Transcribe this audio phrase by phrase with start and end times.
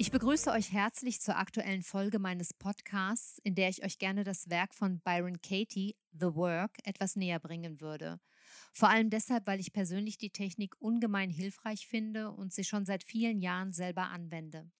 [0.00, 4.48] Ich begrüße euch herzlich zur aktuellen Folge meines Podcasts, in der ich euch gerne das
[4.48, 8.18] Werk von Byron Katie, The Work, etwas näher bringen würde.
[8.72, 13.04] Vor allem deshalb, weil ich persönlich die Technik ungemein hilfreich finde und sie schon seit
[13.04, 14.70] vielen Jahren selber anwende.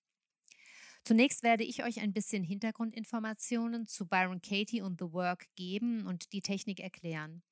[1.04, 6.32] Zunächst werde ich euch ein bisschen Hintergrundinformationen zu Byron Katie und The Work geben und
[6.32, 7.42] die Technik erklären.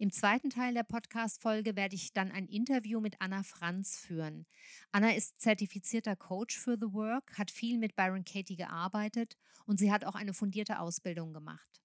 [0.00, 4.46] Im zweiten Teil der Podcast-Folge werde ich dann ein Interview mit Anna Franz führen.
[4.92, 9.92] Anna ist zertifizierter Coach für The Work, hat viel mit Byron Katie gearbeitet und sie
[9.92, 11.82] hat auch eine fundierte Ausbildung gemacht.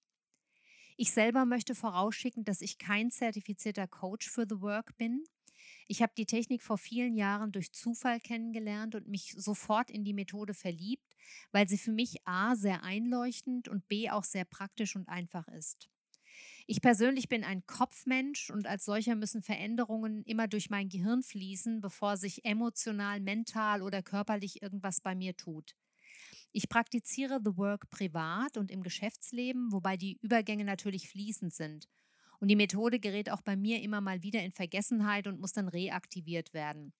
[0.96, 5.22] Ich selber möchte vorausschicken, dass ich kein zertifizierter Coach für The Work bin.
[5.86, 10.14] Ich habe die Technik vor vielen Jahren durch Zufall kennengelernt und mich sofort in die
[10.14, 11.14] Methode verliebt,
[11.52, 15.90] weil sie für mich a sehr einleuchtend und b auch sehr praktisch und einfach ist.
[16.68, 21.80] Ich persönlich bin ein Kopfmensch und als solcher müssen Veränderungen immer durch mein Gehirn fließen,
[21.80, 25.76] bevor sich emotional, mental oder körperlich irgendwas bei mir tut.
[26.50, 31.88] Ich praktiziere The Work privat und im Geschäftsleben, wobei die Übergänge natürlich fließend sind.
[32.40, 35.68] Und die Methode gerät auch bei mir immer mal wieder in Vergessenheit und muss dann
[35.68, 36.92] reaktiviert werden.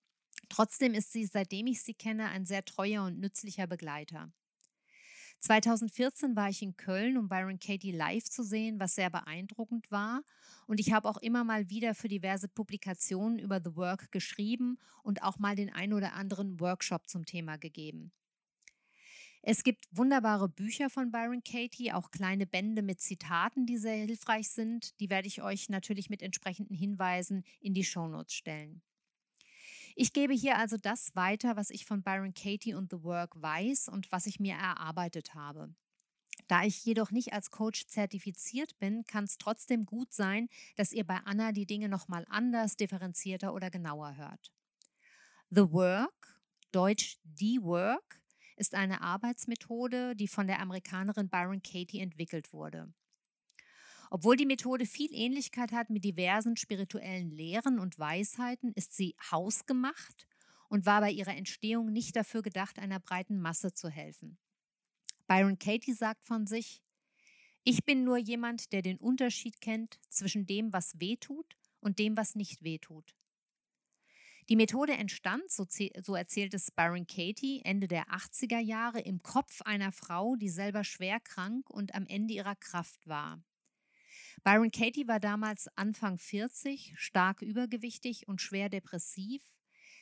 [0.49, 4.31] Trotzdem ist sie, seitdem ich sie kenne, ein sehr treuer und nützlicher Begleiter.
[5.39, 10.23] 2014 war ich in Köln, um Byron Katie live zu sehen, was sehr beeindruckend war.
[10.67, 15.23] Und ich habe auch immer mal wieder für diverse Publikationen über The Work geschrieben und
[15.23, 18.11] auch mal den ein oder anderen Workshop zum Thema gegeben.
[19.41, 24.49] Es gibt wunderbare Bücher von Byron Katie, auch kleine Bände mit Zitaten, die sehr hilfreich
[24.49, 24.99] sind.
[24.99, 28.81] Die werde ich euch natürlich mit entsprechenden Hinweisen in die Shownotes stellen.
[29.99, 33.89] Ich gebe hier also das weiter, was ich von Byron Katie und The Work weiß
[33.89, 35.73] und was ich mir erarbeitet habe.
[36.47, 41.03] Da ich jedoch nicht als Coach zertifiziert bin, kann es trotzdem gut sein, dass ihr
[41.03, 44.53] bei Anna die Dinge nochmal anders, differenzierter oder genauer hört.
[45.49, 46.39] The Work,
[46.71, 48.21] deutsch The Work,
[48.55, 52.93] ist eine Arbeitsmethode, die von der Amerikanerin Byron Katie entwickelt wurde.
[54.09, 60.27] Obwohl die Methode viel Ähnlichkeit hat mit diversen spirituellen Lehren und Weisheiten, ist sie hausgemacht
[60.69, 64.37] und war bei ihrer Entstehung nicht dafür gedacht, einer breiten Masse zu helfen.
[65.27, 66.81] Byron Katie sagt von sich,
[67.63, 72.15] ich bin nur jemand, der den Unterschied kennt zwischen dem, was weh tut und dem,
[72.15, 73.13] was nicht weh tut.
[74.47, 75.65] Die Methode entstand, so,
[76.01, 80.85] so erzählt es Byron Katie, Ende der 80er Jahre im Kopf einer Frau, die selber
[80.85, 83.43] schwer krank und am Ende ihrer Kraft war.
[84.43, 89.41] Byron Katie war damals Anfang 40, stark übergewichtig und schwer depressiv.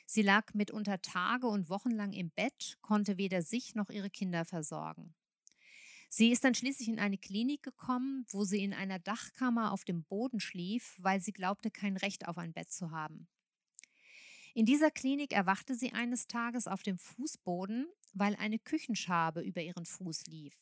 [0.06, 4.44] Sie lag mitunter Tage und Wochen lang im Bett, konnte weder sich noch ihre Kinder
[4.44, 5.14] versorgen.
[6.08, 10.04] Sie ist dann schließlich in eine Klinik gekommen, wo sie in einer Dachkammer auf dem
[10.04, 13.28] Boden schlief, weil sie glaubte, kein Recht auf ein Bett zu haben.
[14.54, 19.84] In dieser Klinik erwachte sie eines Tages auf dem Fußboden, weil eine Küchenschabe über ihren
[19.84, 20.54] Fuß lief.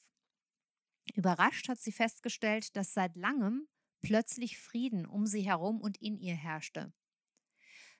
[1.12, 3.68] Überrascht hat sie festgestellt, dass seit langem
[4.02, 6.92] plötzlich Frieden um sie herum und in ihr herrschte.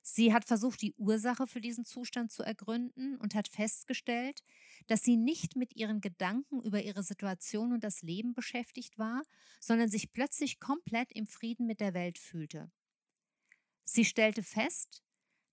[0.06, 4.42] Sie hat versucht, die Ursache für diesen Zustand zu ergründen und hat festgestellt,
[4.86, 9.22] dass sie nicht mit ihren Gedanken über ihre Situation und das Leben beschäftigt war,
[9.60, 12.70] sondern sich plötzlich komplett im Frieden mit der Welt fühlte.
[13.84, 15.02] Sie stellte fest,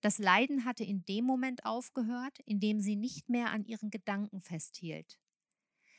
[0.01, 4.41] das Leiden hatte in dem Moment aufgehört, in dem sie nicht mehr an ihren Gedanken
[4.41, 5.20] festhielt.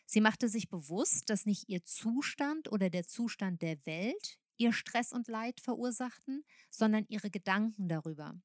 [0.05, 5.13] Sie machte sich bewusst, dass nicht ihr Zustand oder der Zustand der Welt ihr Stress
[5.13, 8.41] und Leid verursachten, sondern ihre Gedanken darüber.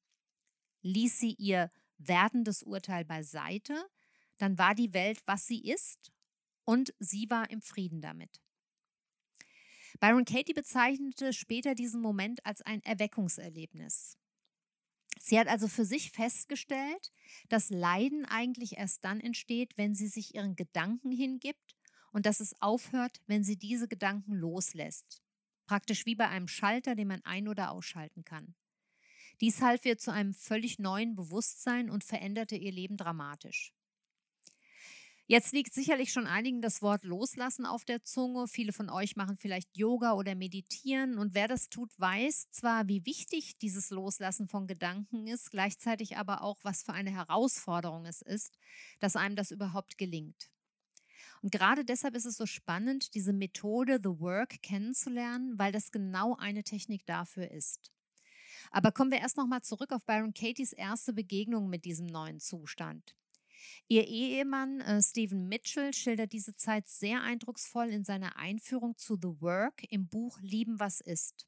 [0.82, 3.74] Ließ sie ihr werdendes Urteil beiseite,
[4.38, 6.12] dann war die Welt, was sie ist,
[6.64, 8.40] und sie war im Frieden damit.
[10.00, 14.16] Byron Katie bezeichnete später diesen Moment als ein Erweckungserlebnis.
[15.20, 17.12] Sie hat also für sich festgestellt,
[17.48, 21.76] dass Leiden eigentlich erst dann entsteht, wenn sie sich ihren Gedanken hingibt
[22.12, 25.22] und dass es aufhört, wenn sie diese Gedanken loslässt.
[25.66, 28.54] Praktisch wie bei einem Schalter, den man ein- oder ausschalten kann.
[29.40, 33.72] Dies half ihr zu einem völlig neuen Bewusstsein und veränderte ihr Leben dramatisch.
[35.30, 38.48] Jetzt liegt sicherlich schon einigen das Wort Loslassen auf der Zunge.
[38.48, 41.18] Viele von euch machen vielleicht Yoga oder meditieren.
[41.18, 46.40] Und wer das tut, weiß zwar, wie wichtig dieses Loslassen von Gedanken ist, gleichzeitig aber
[46.40, 48.56] auch, was für eine Herausforderung es ist,
[49.00, 50.50] dass einem das überhaupt gelingt.
[51.42, 56.36] Und gerade deshalb ist es so spannend, diese Methode The Work kennenzulernen, weil das genau
[56.36, 57.92] eine Technik dafür ist.
[58.70, 63.14] Aber kommen wir erst nochmal zurück auf Byron Katie's erste Begegnung mit diesem neuen Zustand.
[63.88, 69.40] Ihr Ehemann äh, Stephen Mitchell schildert diese Zeit sehr eindrucksvoll in seiner Einführung zu The
[69.40, 71.46] Work im Buch Lieben, was ist.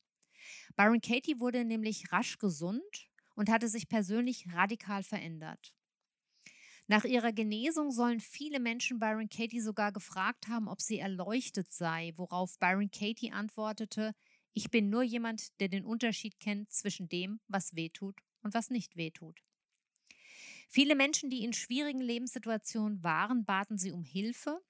[0.77, 5.75] Byron Katie wurde nämlich rasch gesund und hatte sich persönlich radikal verändert.
[6.87, 12.13] Nach ihrer Genesung sollen viele Menschen Byron Katie sogar gefragt haben, ob sie erleuchtet sei,
[12.17, 14.13] worauf Byron Katie antwortete,
[14.53, 18.97] ich bin nur jemand, der den Unterschied kennt zwischen dem, was wehtut und was nicht
[18.97, 19.41] wehtut.
[20.73, 24.63] Viele Menschen, die in schwierigen Lebenssituationen waren, baten sie um Hilfe.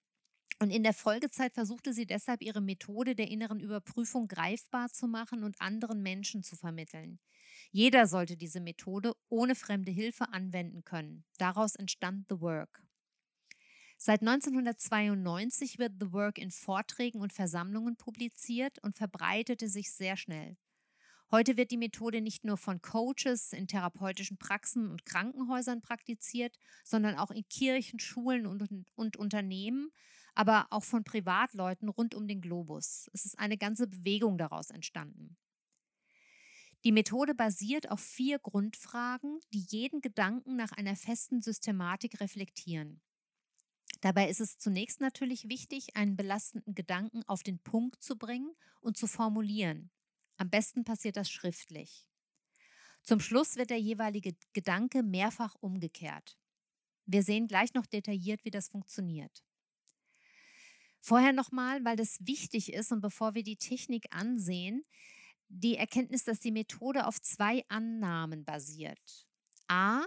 [0.59, 5.45] Und in der Folgezeit versuchte sie deshalb ihre Methode der inneren Überprüfung greifbar zu machen
[5.45, 7.21] und anderen Menschen zu vermitteln.
[7.71, 11.25] Jeder sollte diese Methode ohne fremde Hilfe anwenden können.
[11.37, 12.83] Daraus entstand The Work.
[13.99, 20.57] Seit 1992 wird The Work in Vorträgen und Versammlungen publiziert und verbreitete sich sehr schnell.
[21.33, 27.17] Heute wird die Methode nicht nur von Coaches in therapeutischen Praxen und Krankenhäusern praktiziert, sondern
[27.17, 29.93] auch in Kirchen, Schulen und, und, Unternehmen,
[30.35, 33.09] aber auch von Privatleuten rund um den Globus.
[33.13, 35.37] Es ist eine ganze Bewegung daraus entstanden.
[36.83, 43.03] Die Methode basiert auf vier Grundfragen, die jeden Gedanken nach einer festen Systematik reflektieren.
[44.01, 48.51] Dabei ist es zunächst natürlich wichtig, einen belastenden Gedanken auf den Punkt zu bringen
[48.81, 49.91] und zu formulieren.
[50.41, 52.09] Am besten passiert das schriftlich.
[53.03, 56.39] Zum Schluss wird der jeweilige Gedanke mehrfach umgekehrt.
[57.05, 59.45] Wir sehen gleich noch detailliert, wie das funktioniert.
[60.99, 64.87] Vorher nochmal, weil das wichtig ist und bevor wir die Technik ansehen,
[65.49, 69.29] die Erkenntnis, dass die Methode auf zwei Annahmen basiert.
[69.69, 70.07] A,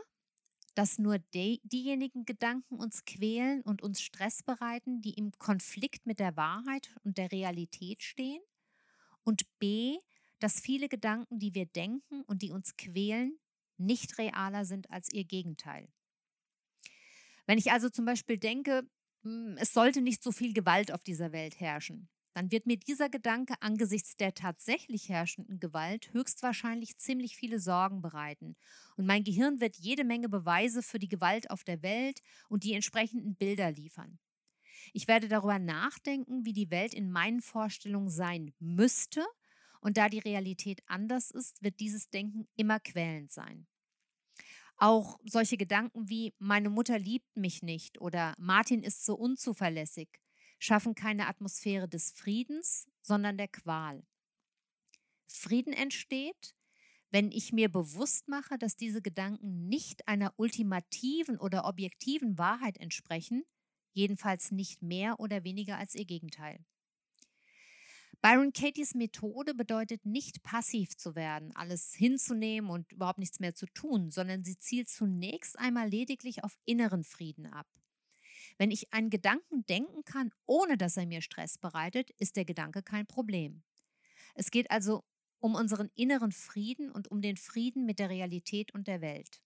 [0.74, 6.18] dass nur die, diejenigen Gedanken uns quälen und uns Stress bereiten, die im Konflikt mit
[6.18, 8.41] der Wahrheit und der Realität stehen.
[9.24, 10.00] Und B,
[10.43, 13.39] dass viele Gedanken, die wir denken und die uns quälen,
[13.77, 15.87] nicht realer sind als ihr Gegenteil.
[17.45, 18.83] Wenn ich also zum Beispiel denke,
[19.23, 23.09] hm, es sollte nicht so viel Gewalt auf dieser Welt herrschen, dann wird mir dieser
[23.09, 28.57] Gedanke angesichts der tatsächlich herrschenden Gewalt höchstwahrscheinlich ziemlich viele Sorgen bereiten.
[28.97, 32.19] Und mein Gehirn wird jede Menge Beweise für die Gewalt auf der Welt
[32.49, 34.19] und die entsprechenden Bilder liefern.
[34.91, 39.23] Ich werde darüber nachdenken, wie die Welt in meinen Vorstellungen sein müsste
[39.83, 43.68] und da die Realität anders ist, wird dieses Denken immer quälend sein.
[44.77, 50.09] Auch solche Gedanken wie meine Mutter liebt mich nicht oder Martin ist so unzuverlässig
[50.63, 54.06] schaffen keine Atmosphäre des Friedens, sondern der Qual.
[55.27, 56.56] Frieden entsteht,
[57.12, 63.44] wenn ich mir bewusst mache, dass diese Gedanken nicht einer ultimativen oder objektiven Wahrheit entsprechen,
[63.91, 66.63] jedenfalls nicht mehr oder weniger als ihr Gegenteil.
[68.23, 73.65] Byron Katie's Methode bedeutet nicht passiv zu werden, alles hinzunehmen und überhaupt nichts mehr zu
[73.65, 77.67] tun, sondern sie zielt zunächst einmal lediglich auf inneren Frieden ab.
[78.57, 82.81] Wenn ich einen Gedanken denken kann, ohne dass er mir Stress bereitet, ist der Gedanke
[82.81, 83.61] kein Problem.
[84.35, 85.03] Es geht also
[85.41, 89.41] um unseren inneren Frieden und um den Frieden mit der Realität und der Welt.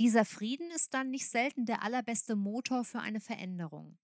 [0.00, 3.98] Dieser Frieden ist dann nicht selten der allerbeste Motor für eine Veränderung.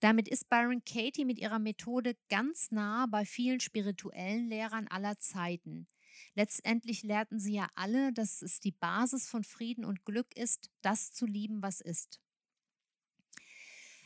[0.00, 5.86] Damit ist Byron Katie mit ihrer Methode ganz nah bei vielen spirituellen Lehrern aller Zeiten.
[6.34, 11.12] Letztendlich lehrten sie ja alle, dass es die Basis von Frieden und Glück ist, das
[11.12, 12.20] zu lieben, was ist.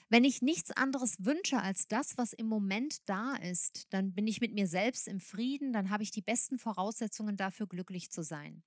[0.09, 4.41] Wenn ich nichts anderes wünsche als das, was im Moment da ist, dann bin ich
[4.41, 8.65] mit mir selbst im Frieden, dann habe ich die besten Voraussetzungen dafür, glücklich zu sein.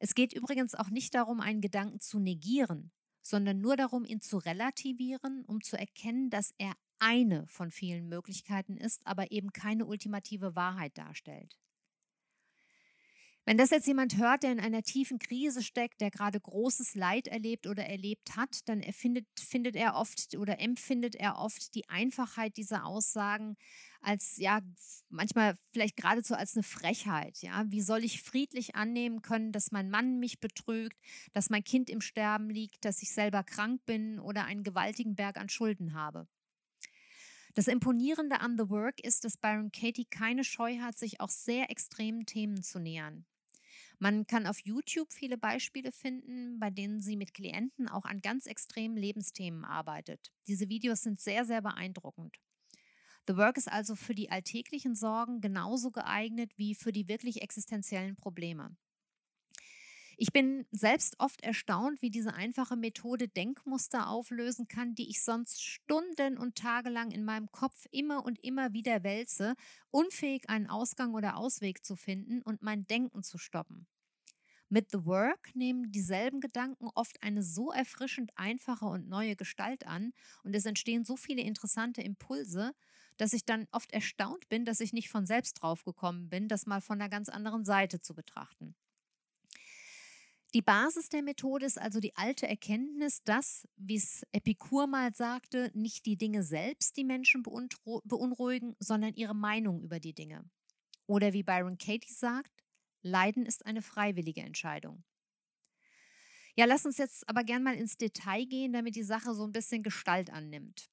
[0.00, 2.90] Es geht übrigens auch nicht darum, einen Gedanken zu negieren,
[3.22, 8.76] sondern nur darum, ihn zu relativieren, um zu erkennen, dass er eine von vielen Möglichkeiten
[8.76, 11.59] ist, aber eben keine ultimative Wahrheit darstellt.
[13.46, 17.26] Wenn das jetzt jemand hört, der in einer tiefen Krise steckt, der gerade großes Leid
[17.26, 22.56] erlebt oder erlebt hat, dann erfindet, findet er oft oder empfindet er oft die Einfachheit
[22.56, 23.56] dieser Aussagen
[24.02, 24.60] als, ja,
[25.08, 27.38] manchmal vielleicht geradezu als eine Frechheit.
[27.38, 27.64] Ja?
[27.68, 30.96] Wie soll ich friedlich annehmen können, dass mein Mann mich betrügt,
[31.32, 35.36] dass mein Kind im Sterben liegt, dass ich selber krank bin oder einen gewaltigen Berg
[35.38, 36.28] an Schulden habe?
[37.54, 41.70] Das Imponierende an The Work ist, dass Byron Katie keine Scheu hat, sich auch sehr
[41.70, 43.26] extremen Themen zu nähern.
[43.98, 48.46] Man kann auf YouTube viele Beispiele finden, bei denen sie mit Klienten auch an ganz
[48.46, 50.32] extremen Lebensthemen arbeitet.
[50.46, 52.36] Diese Videos sind sehr, sehr beeindruckend.
[53.26, 58.16] The Work ist also für die alltäglichen Sorgen genauso geeignet wie für die wirklich existenziellen
[58.16, 58.76] Probleme.
[60.22, 65.62] Ich bin selbst oft erstaunt, wie diese einfache Methode Denkmuster auflösen kann, die ich sonst
[65.62, 69.54] Stunden und Tage lang in meinem Kopf immer und immer wieder wälze,
[69.90, 73.86] unfähig einen Ausgang oder Ausweg zu finden und mein Denken zu stoppen.
[74.68, 80.12] Mit The Work nehmen dieselben Gedanken oft eine so erfrischend einfache und neue Gestalt an
[80.44, 82.72] und es entstehen so viele interessante Impulse,
[83.16, 86.66] dass ich dann oft erstaunt bin, dass ich nicht von selbst drauf gekommen bin, das
[86.66, 88.74] mal von einer ganz anderen Seite zu betrachten.
[90.52, 95.70] Die Basis der Methode ist also die alte Erkenntnis, dass, wie es Epikur mal sagte,
[95.74, 100.44] nicht die Dinge selbst die Menschen beunruhigen, sondern ihre Meinung über die Dinge.
[101.06, 102.64] Oder wie Byron Katie sagt,
[103.02, 105.04] Leiden ist eine freiwillige Entscheidung.
[106.56, 109.52] Ja, lass uns jetzt aber gern mal ins Detail gehen, damit die Sache so ein
[109.52, 110.90] bisschen Gestalt annimmt.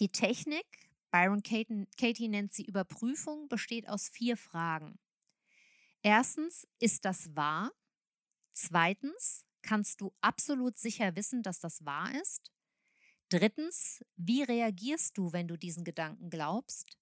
[0.00, 0.66] Die Technik,
[1.12, 4.98] Byron Katie, Katie nennt sie Überprüfung, besteht aus vier Fragen.
[6.02, 7.70] Erstens, ist das wahr?
[8.52, 12.50] Zweitens, kannst du absolut sicher wissen, dass das wahr ist?
[13.28, 16.98] Drittens, wie reagierst du, wenn du diesen Gedanken glaubst?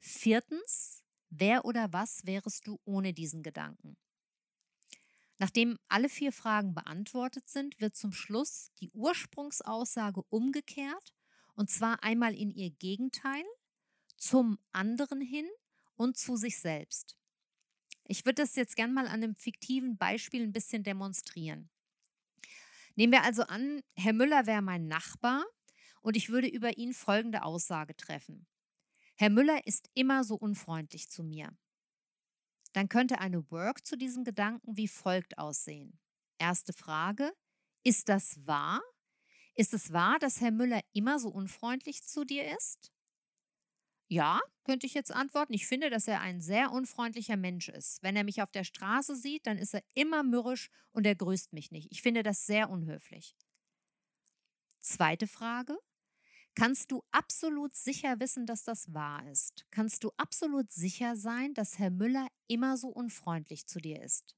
[0.00, 3.96] Viertens, wer oder was wärest du ohne diesen Gedanken?
[5.38, 11.14] Nachdem alle vier Fragen beantwortet sind, wird zum Schluss die Ursprungsaussage umgekehrt,
[11.54, 13.44] und zwar einmal in ihr Gegenteil,
[14.16, 15.46] zum anderen hin
[15.96, 17.16] und zu sich selbst.
[18.12, 21.70] Ich würde das jetzt gern mal an einem fiktiven Beispiel ein bisschen demonstrieren.
[22.94, 25.46] Nehmen wir also an, Herr Müller wäre mein Nachbar
[26.02, 28.46] und ich würde über ihn folgende Aussage treffen.
[29.14, 31.56] Herr Müller ist immer so unfreundlich zu mir.
[32.74, 35.98] Dann könnte eine Work zu diesem Gedanken wie folgt aussehen.
[36.36, 37.32] Erste Frage,
[37.82, 38.82] ist das wahr?
[39.54, 42.92] Ist es wahr, dass Herr Müller immer so unfreundlich zu dir ist?
[44.12, 45.54] Ja, könnte ich jetzt antworten.
[45.54, 48.02] Ich finde, dass er ein sehr unfreundlicher Mensch ist.
[48.02, 51.54] Wenn er mich auf der Straße sieht, dann ist er immer mürrisch und er grüßt
[51.54, 51.88] mich nicht.
[51.90, 53.34] Ich finde das sehr unhöflich.
[54.80, 55.78] Zweite Frage.
[56.54, 59.66] Kannst du absolut sicher wissen, dass das wahr ist?
[59.70, 64.36] Kannst du absolut sicher sein, dass Herr Müller immer so unfreundlich zu dir ist?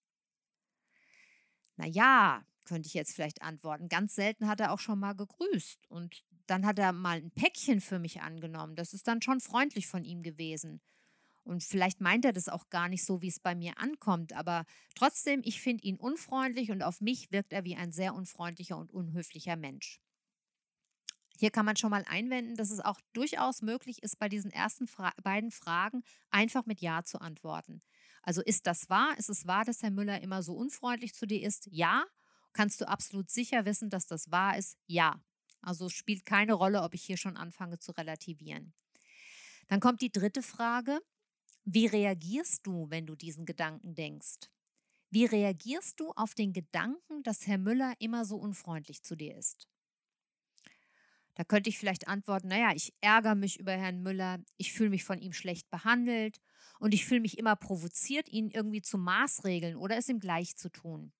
[1.76, 3.88] Na ja, könnte ich jetzt vielleicht antworten.
[3.88, 7.80] Ganz selten hat er auch schon mal gegrüßt und dann hat er mal ein Päckchen
[7.80, 8.76] für mich angenommen.
[8.76, 10.80] Das ist dann schon freundlich von ihm gewesen.
[11.44, 14.64] Und vielleicht meint er das auch gar nicht so, wie es bei mir ankommt, aber
[14.94, 18.92] trotzdem, ich finde ihn unfreundlich und auf mich wirkt er wie ein sehr unfreundlicher und
[18.92, 20.00] unhöflicher Mensch.
[21.38, 24.86] Hier kann man schon mal einwenden, dass es auch durchaus möglich ist, bei diesen ersten
[24.86, 27.82] Fra beiden Fragen einfach mit Ja zu antworten.
[28.22, 29.18] Also ist das wahr?
[29.18, 31.68] Ist es wahr, dass Herr Müller immer so unfreundlich zu dir ist?
[31.70, 32.04] Ja.
[32.54, 34.78] Kannst du absolut sicher wissen, dass das wahr ist?
[34.86, 35.22] Ja.
[35.62, 38.74] Also spielt keine Rolle, ob ich hier schon anfange zu relativieren.
[39.68, 41.00] Dann kommt die dritte Frage.
[41.64, 44.50] Wie reagierst du, wenn du diesen Gedanken denkst?
[45.10, 49.68] Wie reagierst du auf den Gedanken, dass Herr Müller immer so unfreundlich zu dir ist?
[51.34, 55.04] Da könnte ich vielleicht antworten, naja, ich ärgere mich über Herrn Müller, ich fühle mich
[55.04, 56.40] von ihm schlecht behandelt
[56.78, 60.70] und ich fühle mich immer provoziert, ihn irgendwie zu maßregeln oder es ihm gleich zu
[60.70, 61.12] tun.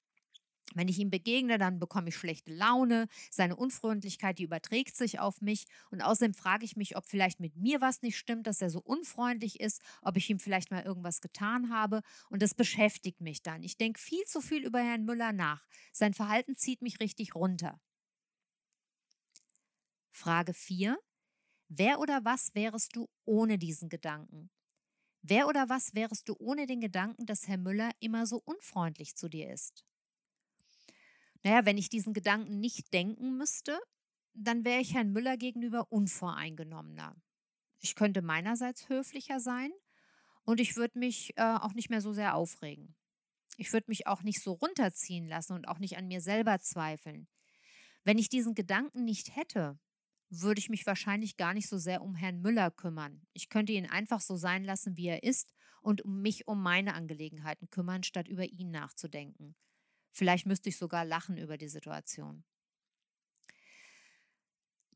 [0.74, 3.06] Wenn ich ihm begegne, dann bekomme ich schlechte Laune.
[3.30, 5.64] Seine Unfreundlichkeit, die überträgt sich auf mich.
[5.90, 8.80] Und außerdem frage ich mich, ob vielleicht mit mir was nicht stimmt, dass er so
[8.80, 12.00] unfreundlich ist, ob ich ihm vielleicht mal irgendwas getan habe.
[12.28, 13.62] Und das beschäftigt mich dann.
[13.62, 15.64] Ich denke viel zu viel über Herrn Müller nach.
[15.92, 17.80] Sein Verhalten zieht mich richtig runter.
[20.12, 20.98] Frage 4.
[21.68, 24.50] Wer oder was wärest du ohne diesen Gedanken?
[25.22, 29.28] Wer oder was wärest du ohne den Gedanken, dass Herr Müller immer so unfreundlich zu
[29.28, 29.84] dir ist?
[31.44, 33.78] Naja, wenn ich diesen Gedanken nicht denken müsste,
[34.32, 37.14] dann wäre ich Herrn Müller gegenüber unvoreingenommener.
[37.80, 39.70] Ich könnte meinerseits höflicher sein
[40.44, 42.96] und ich würde mich äh, auch nicht mehr so sehr aufregen.
[43.58, 47.28] Ich würde mich auch nicht so runterziehen lassen und auch nicht an mir selber zweifeln.
[48.04, 49.78] Wenn ich diesen Gedanken nicht hätte,
[50.30, 53.26] würde ich mich wahrscheinlich gar nicht so sehr um Herrn Müller kümmern.
[53.34, 57.68] Ich könnte ihn einfach so sein lassen, wie er ist und mich um meine Angelegenheiten
[57.68, 59.54] kümmern, statt über ihn nachzudenken.
[60.14, 62.44] Vielleicht müsste ich sogar lachen über die Situation.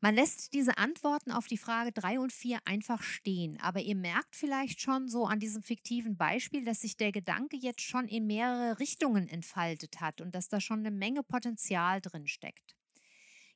[0.01, 4.37] Man lässt diese Antworten auf die Frage 3 und 4 einfach stehen, aber ihr merkt
[4.37, 8.79] vielleicht schon so an diesem fiktiven Beispiel, dass sich der Gedanke jetzt schon in mehrere
[8.79, 12.77] Richtungen entfaltet hat und dass da schon eine Menge Potenzial drin steckt.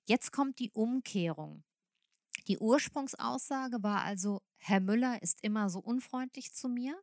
[0.05, 1.63] Jetzt kommt die Umkehrung.
[2.49, 7.01] Die Ursprungsaussage war also, Herr Müller ist immer so unfreundlich zu mir.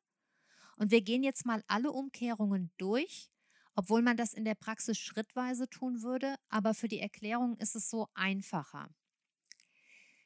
[0.75, 3.31] Und wir gehen jetzt mal alle Umkehrungen durch
[3.79, 7.89] obwohl man das in der Praxis schrittweise tun würde, aber für die Erklärung ist es
[7.89, 8.89] so einfacher.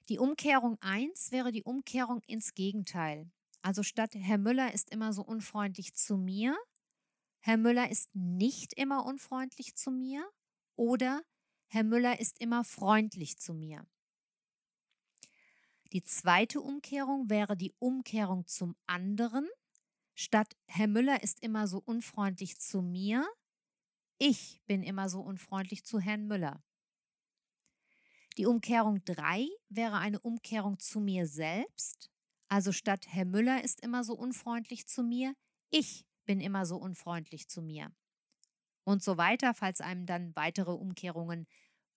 [0.10, 3.30] Die Umkehrung 1 wäre die Umkehrung ins Gegenteil.
[3.62, 6.58] Also statt Herr Müller ist immer so unfreundlich zu mir,
[7.42, 10.28] Herr Müller ist nicht immer unfreundlich zu mir
[10.76, 11.22] oder
[11.68, 13.86] Herr Müller ist immer freundlich zu mir.
[15.92, 19.48] Die zweite Umkehrung wäre die Umkehrung zum anderen.
[20.16, 23.28] Statt Herr Müller ist immer so unfreundlich zu mir,
[24.18, 26.64] ich bin immer so unfreundlich zu Herrn Müller.
[28.38, 32.10] Die Umkehrung 3 wäre eine Umkehrung zu mir selbst.
[32.48, 35.36] Also statt Herr Müller ist immer so unfreundlich zu mir,
[35.70, 37.92] ich bin immer so unfreundlich zu mir.
[38.84, 41.48] Und so weiter, falls einem dann weitere Umkehrungen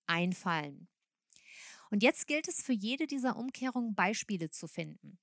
[0.07, 0.89] einfallen.
[1.91, 5.19] Und jetzt gilt es für jede dieser Umkehrungen Beispiele zu finden.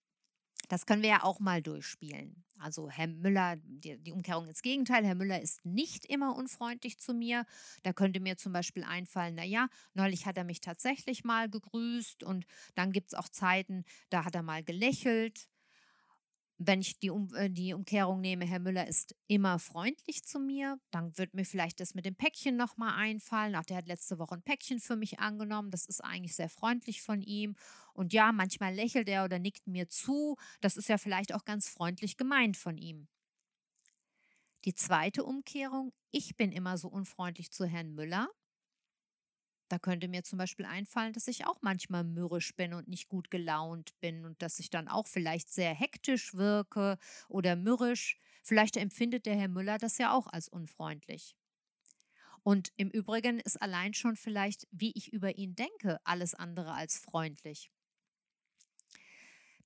[0.73, 2.43] Das können wir ja auch mal durchspielen.
[2.57, 7.13] Also Herr Müller, die, die, Umkehrung ins Gegenteil, Herr Müller ist nicht immer unfreundlich zu
[7.13, 7.45] mir.
[7.83, 12.47] Da könnte mir zum Beispiel einfallen, naja, neulich hat er mich tatsächlich mal gegrüßt und
[12.73, 15.47] dann gibt es auch Zeiten, da hat er mal gelächelt
[16.57, 20.79] wenn ich die, um, äh, die Umkehrung nehme, Herr Müller ist immer freundlich zu mir,
[20.91, 23.55] dann wird mir vielleicht das mit dem Päckchen nochmal einfallen.
[23.55, 25.71] Ach, der hat letzte Woche ein Päckchen für mich angenommen.
[25.71, 27.55] Das ist eigentlich sehr freundlich von ihm.
[27.93, 30.35] Und ja, manchmal lächelt er oder nickt mir zu.
[30.62, 33.07] Das ist ja vielleicht auch ganz freundlich gemeint von ihm.
[34.65, 38.29] Die zweite Umkehrung, ich bin immer so unfreundlich zu Herrn Müller.
[39.69, 43.29] Da könnte mir zum Beispiel einfallen, dass ich auch manchmal mürrisch bin und nicht gut
[43.31, 46.97] gelaunt bin und dass ich dann auch vielleicht sehr hektisch wirke
[47.27, 48.17] oder mürrisch.
[48.43, 51.35] Vielleicht empfindet der Herr Müller das ja auch als unfreundlich.
[52.41, 56.97] Und im Übrigen ist allein schon vielleicht, wie ich über ihn denke, alles andere als
[56.97, 57.69] freundlich.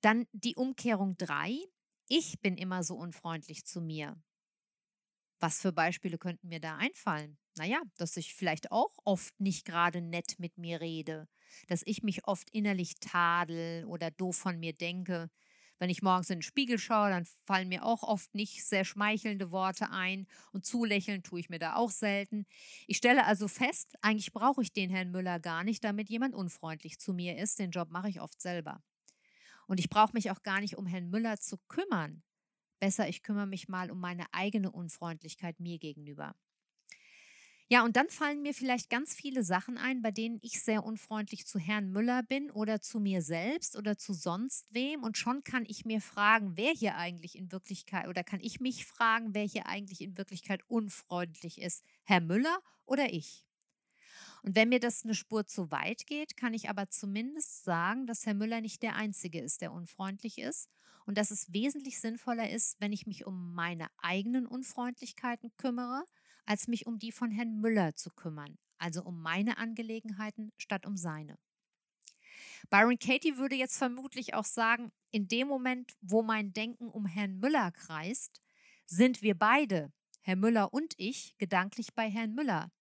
[0.01, 1.55] Dann die Umkehrung 3.
[2.07, 4.15] Ich bin immer so unfreundlich zu mir.
[5.39, 7.37] Was für Beispiele könnten mir da einfallen?
[7.57, 11.27] Naja, dass ich vielleicht auch oft nicht gerade nett mit mir rede,
[11.67, 15.29] dass ich mich oft innerlich tadel oder doof von mir denke.
[15.79, 19.51] Wenn ich morgens in den Spiegel schaue, dann fallen mir auch oft nicht sehr schmeichelnde
[19.51, 22.47] Worte ein und zulächeln tue ich mir da auch selten.
[22.87, 26.97] Ich stelle also fest, eigentlich brauche ich den Herrn Müller gar nicht, damit jemand unfreundlich
[26.99, 27.59] zu mir ist.
[27.59, 28.81] Den Job mache ich oft selber.
[29.67, 32.23] Und ich brauche mich auch gar nicht um Herrn Müller zu kümmern.
[32.79, 36.35] Besser, ich kümmere mich mal um meine eigene Unfreundlichkeit mir gegenüber.
[37.69, 41.45] Ja, und dann fallen mir vielleicht ganz viele Sachen ein, bei denen ich sehr unfreundlich
[41.45, 45.03] zu Herrn Müller bin oder zu mir selbst oder zu sonst wem.
[45.03, 48.85] Und schon kann ich mir fragen, wer hier eigentlich in Wirklichkeit, oder kann ich mich
[48.85, 53.46] fragen, wer hier eigentlich in Wirklichkeit unfreundlich ist, Herr Müller oder ich?
[54.47, 58.25] Und wenn mir das eine Spur zu weit geht, kann ich aber zumindest sagen, dass
[58.25, 60.69] Herr Müller nicht der Einzige ist, der unfreundlich ist
[61.05, 66.05] und dass es wesentlich sinnvoller ist, wenn ich mich um meine eigenen Unfreundlichkeiten kümmere,
[66.45, 70.95] als mich um die von Herrn Müller zu kümmern, also um meine Angelegenheiten statt um
[70.95, 71.37] seine.
[72.69, 77.37] Byron Katie würde jetzt vermutlich auch sagen, in dem Moment, wo mein Denken um Herrn
[77.39, 78.39] Müller kreist,
[78.85, 82.71] sind wir beide, Herr Müller und ich, gedanklich bei Herrn Müller.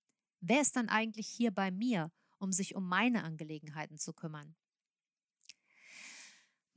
[0.41, 4.55] Wer ist dann eigentlich hier bei mir, um sich um meine Angelegenheiten zu kümmern?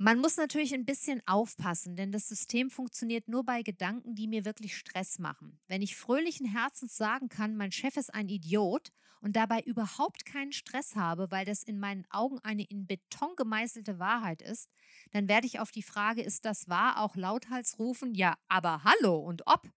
[0.02, 4.46] Man muss natürlich ein bisschen aufpassen, denn das System funktioniert nur bei Gedanken, die mir
[4.46, 5.60] wirklich Stress machen.
[5.68, 10.54] Wenn ich fröhlichen Herzens sagen kann, mein Chef ist ein Idiot und dabei überhaupt keinen
[10.54, 14.70] Stress habe, weil das in meinen Augen eine in Beton gemeißelte Wahrheit ist,
[15.12, 19.18] dann werde ich auf die Frage, ist das wahr, auch lauthals rufen, ja, aber hallo
[19.18, 19.70] und ob.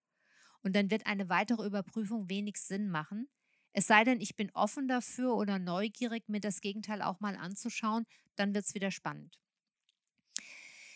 [0.61, 3.27] Und dann wird eine weitere Überprüfung wenig Sinn machen,
[3.73, 8.05] es sei denn, ich bin offen dafür oder neugierig, mir das Gegenteil auch mal anzuschauen,
[8.35, 9.39] dann wird es wieder spannend.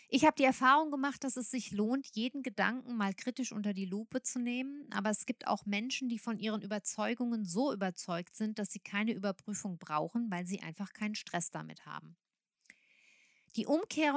[0.09, 3.85] Ich habe die Erfahrung gemacht, dass es sich lohnt, jeden Gedanken mal kritisch unter die
[3.85, 8.57] Lupe zu nehmen, aber es gibt auch Menschen, die von ihren Überzeugungen so überzeugt sind,
[8.59, 12.15] dass sie keine Überprüfung brauchen, weil sie einfach keinen Stress damit haben.
[13.55, 13.65] Die,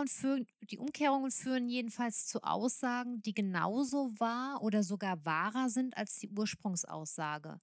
[0.07, 6.16] führen, die Umkehrungen führen jedenfalls zu Aussagen, die genauso wahr oder sogar wahrer sind als
[6.18, 7.61] die Ursprungsaussage.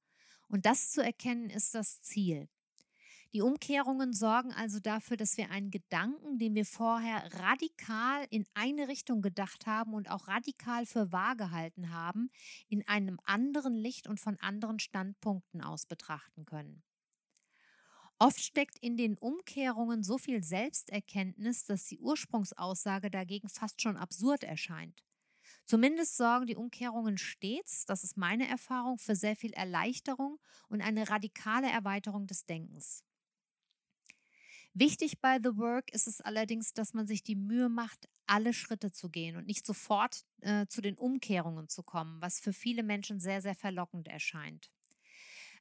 [0.47, 2.47] Und das zu erkennen ist das Ziel.
[3.33, 8.87] Die Umkehrungen sorgen also dafür, dass wir einen Gedanken, den wir vorher radikal in eine
[8.87, 12.29] Richtung gedacht haben und auch radikal für wahr gehalten haben,
[12.69, 16.83] in einem anderen Licht und von anderen Standpunkten aus betrachten können.
[18.19, 24.43] Oft steckt in den Umkehrungen so viel Selbsterkenntnis, dass die Ursprungsaussage dagegen fast schon absurd
[24.43, 25.03] erscheint.
[25.67, 31.09] Zumindest sorgen die Umkehrungen stets, das ist meine Erfahrung, für sehr viel Erleichterung und eine
[31.09, 33.03] radikale Erweiterung des Denkens.
[34.73, 38.91] Wichtig bei The Work ist es allerdings, dass man sich die Mühe macht, alle Schritte
[38.91, 43.19] zu gehen und nicht sofort äh, zu den Umkehrungen zu kommen, was für viele Menschen
[43.19, 44.71] sehr, sehr verlockend erscheint.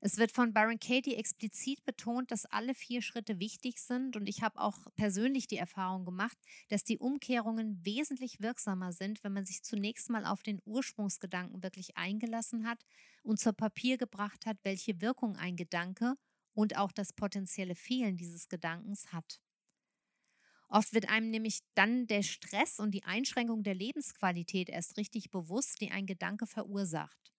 [0.06, 4.40] Es wird von Baron Katie explizit betont, dass alle vier Schritte wichtig sind und ich
[4.40, 6.38] habe auch persönlich die Erfahrung gemacht,
[6.68, 11.96] dass die Umkehrungen wesentlich wirksamer sind, wenn man sich zunächst mal auf den Ursprungsgedanken wirklich
[11.96, 12.86] eingelassen hat
[13.24, 16.14] und zu Papier gebracht hat, welche Wirkung ein Gedanke
[16.52, 19.40] und auch das potenzielle Fehlen dieses Gedankens hat.
[20.68, 25.80] Oft wird einem nämlich dann der Stress und die Einschränkung der Lebensqualität erst richtig bewusst,
[25.80, 27.35] die ein Gedanke verursacht.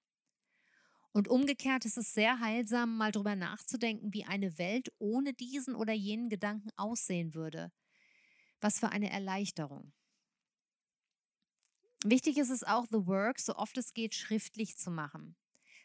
[1.18, 5.92] Und umgekehrt ist es sehr heilsam, mal drüber nachzudenken, wie eine Welt ohne diesen oder
[5.92, 7.72] jenen Gedanken aussehen würde.
[8.62, 9.94] Was für eine Erleichterung.
[12.04, 15.36] Wichtig ist es auch, The Work so oft es geht schriftlich zu machen.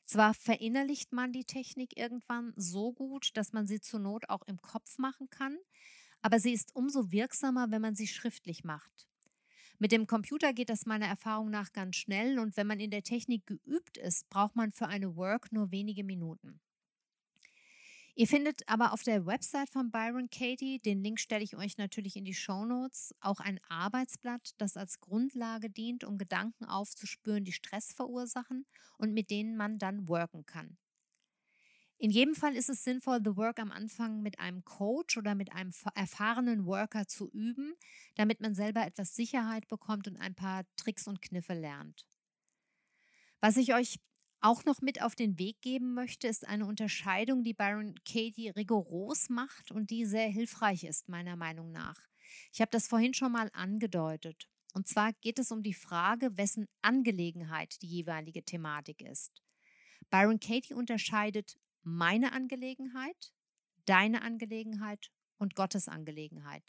[0.05, 4.61] Zwar verinnerlicht man die Technik irgendwann so gut, dass man sie zur Not auch im
[4.61, 5.57] Kopf machen kann,
[6.21, 9.09] aber sie ist umso wirksamer, wenn man sie schriftlich macht.
[9.83, 13.03] Mit dem Computer geht das meiner Erfahrung nach ganz schnell und wenn man in der
[13.03, 16.61] Technik geübt ist, braucht man für eine Work nur wenige Minuten.
[18.14, 22.14] Ihr findet aber auf der Website von Byron Katie, den Link stelle ich euch natürlich
[22.14, 27.51] in die Show Notes, auch ein Arbeitsblatt, das als Grundlage dient, um Gedanken aufzuspüren, die
[27.51, 28.66] Stress verursachen
[28.99, 30.79] und mit denen man dann worken kann.
[32.03, 35.53] In jedem Fall ist es sinnvoll, The Work am Anfang mit einem Coach oder mit
[35.53, 37.75] einem erfahrenen Worker zu üben,
[38.17, 42.05] damit man selber etwas Sicherheit bekommt und ein paar Tricks und Kniffe lernt.
[43.41, 44.01] Was ich euch
[44.41, 49.29] auch noch mit auf den Weg geben möchte, ist eine Unterscheidung, die Byron Katie rigoros
[49.29, 52.01] macht und die sehr hilfreich ist, meiner Meinung nach.
[52.53, 54.49] Ich habe das vorhin schon mal angedeutet.
[54.75, 59.41] Und zwar geht es um die Frage, wessen Angelegenheit die jeweilige Thematik ist.
[60.11, 63.33] Byron Katie unterscheidet meine Angelegenheit,
[63.85, 66.62] deine Angelegenheit und Gottes Angelegenheit.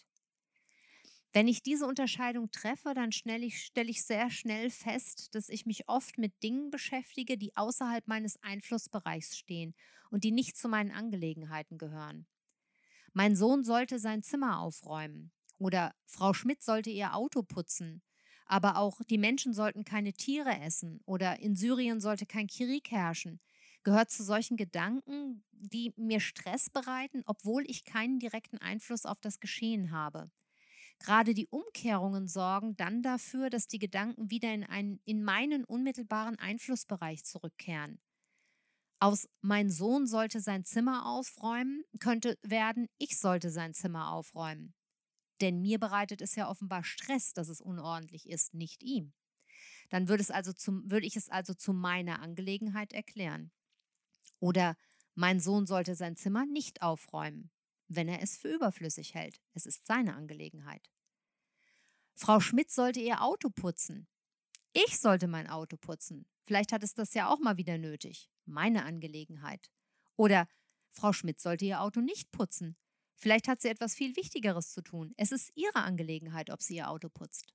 [1.32, 5.66] Wenn ich diese Unterscheidung treffe, dann stelle ich, stelle ich sehr schnell fest, dass ich
[5.66, 9.74] mich oft mit Dingen beschäftige, die außerhalb meines Einflussbereichs stehen
[10.12, 12.28] und die nicht zu meinen Angelegenheiten gehören.
[13.14, 18.04] Mein Sohn sollte sein Zimmer aufräumen oder Frau Schmidt sollte ihr Auto putzen,
[18.46, 23.40] aber auch die Menschen sollten keine Tiere essen oder in Syrien sollte kein Krieg herrschen,
[23.84, 29.40] gehört zu solchen Gedanken, die mir Stress bereiten, obwohl ich keinen direkten Einfluss auf das
[29.40, 30.32] Geschehen habe.
[31.00, 36.40] Gerade die Umkehrungen sorgen dann dafür, dass die Gedanken wieder in, einen, in meinen unmittelbaren
[36.40, 38.00] Einflussbereich zurückkehren.
[39.00, 44.74] Aus mein Sohn sollte sein Zimmer aufräumen, könnte werden, ich sollte sein Zimmer aufräumen.
[45.42, 49.12] Denn mir bereitet es ja offenbar Stress, dass es unordentlich ist, nicht ihm.
[49.90, 53.52] Dann würde, es also zum, würde ich es also zu meiner Angelegenheit erklären.
[54.44, 54.76] Oder
[55.16, 57.50] mein Sohn sollte sein Zimmer nicht aufräumen,
[57.88, 59.40] wenn er es für überflüssig hält.
[59.54, 60.92] Es ist seine Angelegenheit.
[62.14, 64.06] Frau Schmidt sollte ihr Auto putzen.
[64.74, 66.28] Ich sollte mein Auto putzen.
[66.44, 68.30] Vielleicht hat es das ja auch mal wieder nötig.
[68.44, 69.72] Meine Angelegenheit.
[70.18, 70.50] Oder
[70.92, 72.76] Frau Schmidt sollte ihr Auto nicht putzen.
[73.16, 75.14] Vielleicht hat sie etwas viel Wichtigeres zu tun.
[75.16, 77.54] Es ist ihre Angelegenheit, ob sie ihr Auto putzt.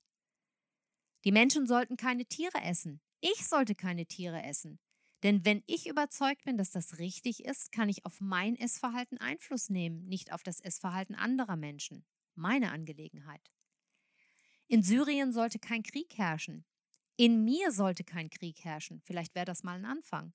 [1.23, 2.99] Die Menschen sollten keine Tiere essen.
[3.21, 4.79] Ich sollte keine Tiere essen.
[5.23, 9.69] Denn wenn ich überzeugt bin, dass das richtig ist, kann ich auf mein Essverhalten Einfluss
[9.69, 12.05] nehmen, nicht auf das Essverhalten anderer Menschen.
[12.35, 13.51] Meine Angelegenheit.
[14.67, 16.63] In Syrien sollte kein Krieg herrschen.
[17.17, 19.01] In mir sollte kein Krieg herrschen.
[19.03, 20.33] Vielleicht wäre das mal ein Anfang.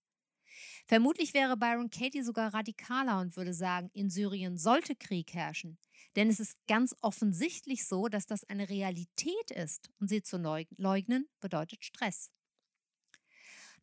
[0.86, 5.78] Vermutlich wäre Byron Katie sogar radikaler und würde sagen, in Syrien sollte Krieg herrschen.
[6.16, 11.28] Denn es ist ganz offensichtlich so, dass das eine Realität ist und sie zu leugnen
[11.40, 12.30] bedeutet Stress.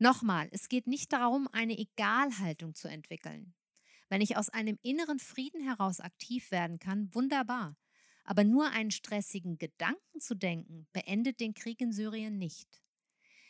[0.02, 3.54] Nochmal, es geht nicht darum, eine Egalhaltung zu entwickeln.
[4.10, 7.78] Wenn ich aus einem inneren Frieden heraus aktiv werden kann, wunderbar.
[8.24, 12.82] Aber nur einen stressigen Gedanken zu denken, beendet den Krieg in Syrien nicht.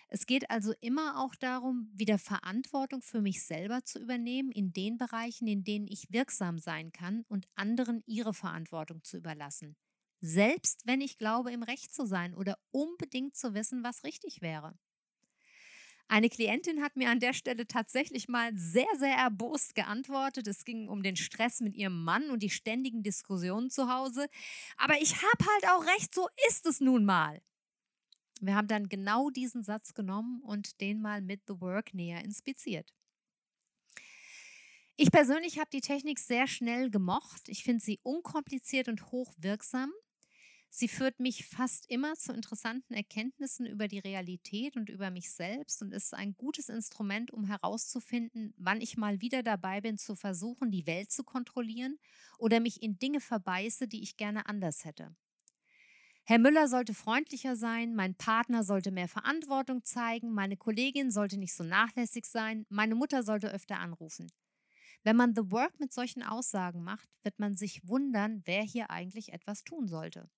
[0.09, 4.97] Es geht also immer auch darum, wieder Verantwortung für mich selber zu übernehmen in den
[4.97, 9.77] Bereichen, in denen ich wirksam sein kann und anderen ihre Verantwortung zu überlassen.
[10.19, 14.77] Selbst wenn ich glaube, im Recht zu sein oder unbedingt zu wissen, was richtig wäre.
[16.11, 20.45] Eine Klientin hat mir an der Stelle tatsächlich mal sehr, sehr erbost geantwortet.
[20.45, 24.27] Es ging um den Stress mit ihrem Mann und die ständigen Diskussionen zu Hause.
[24.75, 27.41] Aber ich habe halt auch recht, so ist es nun mal.
[28.41, 32.93] Wir haben dann genau diesen Satz genommen und den mal mit The Work näher inspiziert.
[34.97, 37.43] Ich persönlich habe die Technik sehr schnell gemocht.
[37.47, 39.93] Ich finde sie unkompliziert und hochwirksam.
[40.73, 45.81] Sie führt mich fast immer zu interessanten Erkenntnissen über die Realität und über mich selbst
[45.81, 50.71] und ist ein gutes Instrument, um herauszufinden, wann ich mal wieder dabei bin, zu versuchen,
[50.71, 51.99] die Welt zu kontrollieren
[52.37, 55.13] oder mich in Dinge verbeiße, die ich gerne anders hätte.
[56.23, 61.53] Herr Müller sollte freundlicher sein, mein Partner sollte mehr Verantwortung zeigen, meine Kollegin sollte nicht
[61.53, 64.31] so nachlässig sein, meine Mutter sollte öfter anrufen.
[65.03, 69.33] Wenn man The Work mit solchen Aussagen macht, wird man sich wundern, wer hier eigentlich
[69.33, 70.29] etwas tun sollte.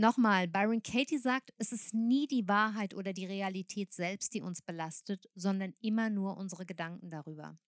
[0.00, 4.62] Nochmal, Byron Katie sagt, es ist nie die Wahrheit oder die Realität selbst, die uns
[4.62, 7.58] belastet, sondern immer nur unsere Gedanken darüber.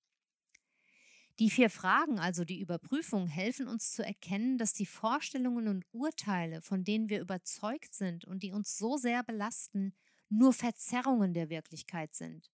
[1.41, 6.61] Die vier Fragen, also die Überprüfung, helfen uns zu erkennen, dass die Vorstellungen und Urteile,
[6.61, 9.93] von denen wir überzeugt sind und die uns so sehr belasten,
[10.29, 12.49] nur Verzerrungen der Wirklichkeit sind.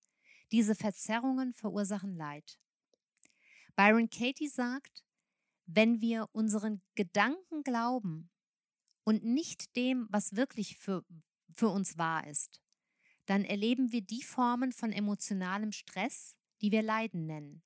[0.53, 2.59] Diese Verzerrungen verursachen Leid.
[3.75, 5.05] Byron Katie sagt,
[5.67, 8.31] wenn wir unseren Gedanken glauben,
[9.07, 11.05] und nicht dem, was wirklich für,
[11.55, 12.61] für uns wahr ist,
[13.27, 17.62] dann erleben wir die Formen von emotionalem Stress, die wir Leiden nennen.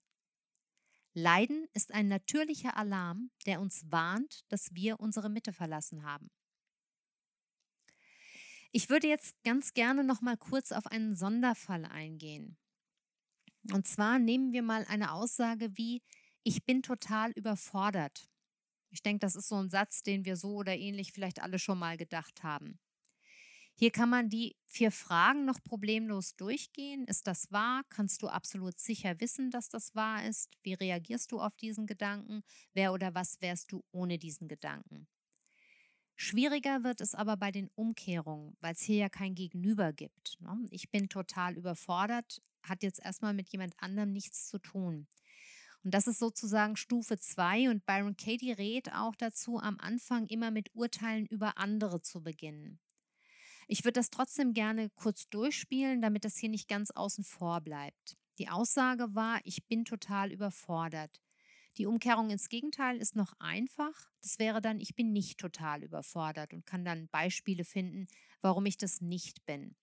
[1.15, 6.31] Leiden ist ein natürlicher Alarm, der uns warnt, dass wir unsere Mitte verlassen haben.
[8.71, 12.59] Ich würde jetzt ganz gerne noch mal kurz auf einen Sonderfall eingehen.
[13.73, 16.03] Und zwar nehmen wir mal eine Aussage wie
[16.43, 18.30] ich bin total überfordert.
[18.91, 21.79] Ich denke, das ist so ein Satz, den wir so oder ähnlich vielleicht alle schon
[21.79, 22.79] mal gedacht haben.
[23.75, 27.07] Hier kann man die vier Fragen noch problemlos durchgehen.
[27.07, 27.83] Ist das wahr?
[27.89, 30.51] Kannst du absolut sicher wissen, dass das wahr ist?
[30.63, 32.43] Wie reagierst du auf diesen Gedanken?
[32.75, 35.09] Wer oder was wärst du ohne diesen Gedanken?
[36.15, 40.39] Schwieriger wird es aber bei den Umkehrungen, weil es hier ja kein Gegenüber gibt.
[40.41, 40.67] Ne?
[40.71, 45.07] Ich bin total überfordert, hat jetzt erstmal mit jemand anderem nichts zu tun.
[45.83, 50.51] Und das ist sozusagen Stufe 2 und Byron Katie rät auch dazu, am Anfang immer
[50.51, 52.79] mit Urteilen über andere zu beginnen.
[53.67, 58.17] Ich würde das trotzdem gerne kurz durchspielen, damit das hier nicht ganz außen vor bleibt.
[58.39, 61.21] Die Aussage war, ich bin total überfordert.
[61.79, 64.11] Die Umkehrung ins Gegenteil ist noch einfach.
[64.23, 68.09] Das wäre dann, ich bin nicht total überfordert und kann dann Beispiele finden,
[68.41, 69.77] warum ich das nicht bin.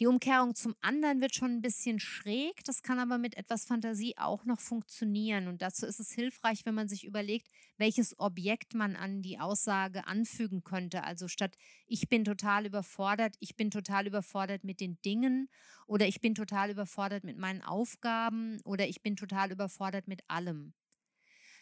[0.00, 4.16] Die Umkehrung zum anderen wird schon ein bisschen schräg, das kann aber mit etwas Fantasie
[4.16, 5.46] auch noch funktionieren.
[5.46, 10.06] Und dazu ist es hilfreich, wenn man sich überlegt, welches Objekt man an die Aussage
[10.06, 11.04] anfügen könnte.
[11.04, 11.54] Also statt
[11.86, 15.50] ich bin total überfordert, ich bin total überfordert mit den Dingen
[15.86, 20.72] oder ich bin total überfordert mit meinen Aufgaben oder ich bin total überfordert mit allem.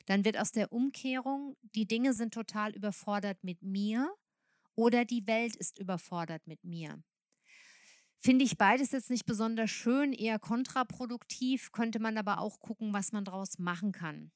[0.07, 4.15] Dann wird aus der Umkehrung, die Dinge sind total überfordert mit mir
[4.77, 7.03] oder die Welt ist überfordert mit mir.
[8.21, 13.13] Finde ich beides jetzt nicht besonders schön, eher kontraproduktiv, könnte man aber auch gucken, was
[13.13, 14.33] man daraus machen kann.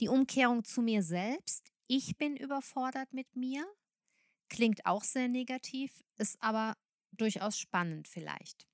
[0.00, 3.66] Die Umkehrung zu mir selbst, ich bin überfordert mit mir,
[4.48, 6.76] klingt auch sehr negativ, ist aber
[7.12, 8.66] durchaus spannend vielleicht.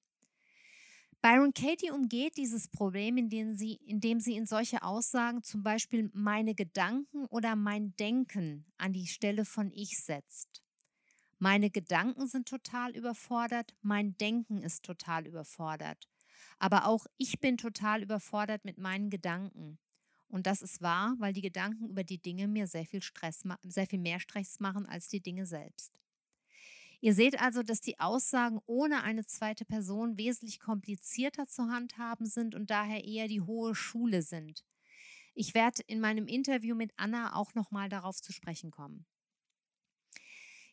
[1.22, 6.54] Byron Katie umgeht dieses Problem, indem sie, indem sie in solche Aussagen zum Beispiel meine
[6.54, 10.63] Gedanken oder mein Denken an die Stelle von ich setzt.
[11.44, 16.08] Meine Gedanken sind total überfordert, mein Denken ist total überfordert.
[16.58, 19.78] Aber auch ich bin total überfordert mit meinen Gedanken.
[20.28, 23.86] Und das ist wahr, weil die Gedanken über die Dinge mir sehr viel Stress, sehr
[23.86, 26.00] viel mehr Stress machen als die Dinge selbst.
[27.02, 32.54] Ihr seht also, dass die Aussagen ohne eine zweite Person wesentlich komplizierter zu handhaben sind
[32.54, 34.64] und daher eher die hohe Schule sind.
[35.34, 39.04] Ich werde in meinem Interview mit Anna auch nochmal darauf zu sprechen kommen.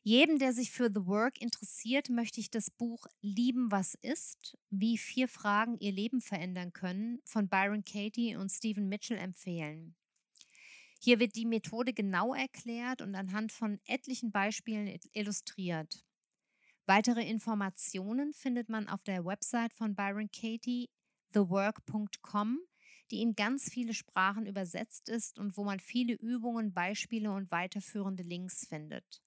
[0.04, 4.98] Jedem, der sich für The Work interessiert, möchte ich das Buch Lieben, was ist, wie
[4.98, 9.96] vier Fragen ihr Leben verändern können von Byron Katie und Stephen Mitchell empfehlen.
[11.00, 16.04] Hier wird die Methode genau erklärt und anhand von etlichen Beispielen illustriert.
[16.88, 20.90] Weitere Informationen findet man auf der Website von Byron Katie,
[21.32, 22.60] thework.com,
[23.12, 28.24] die in ganz viele Sprachen übersetzt ist und wo man viele Übungen, Beispiele und weiterführende
[28.24, 29.22] Links findet.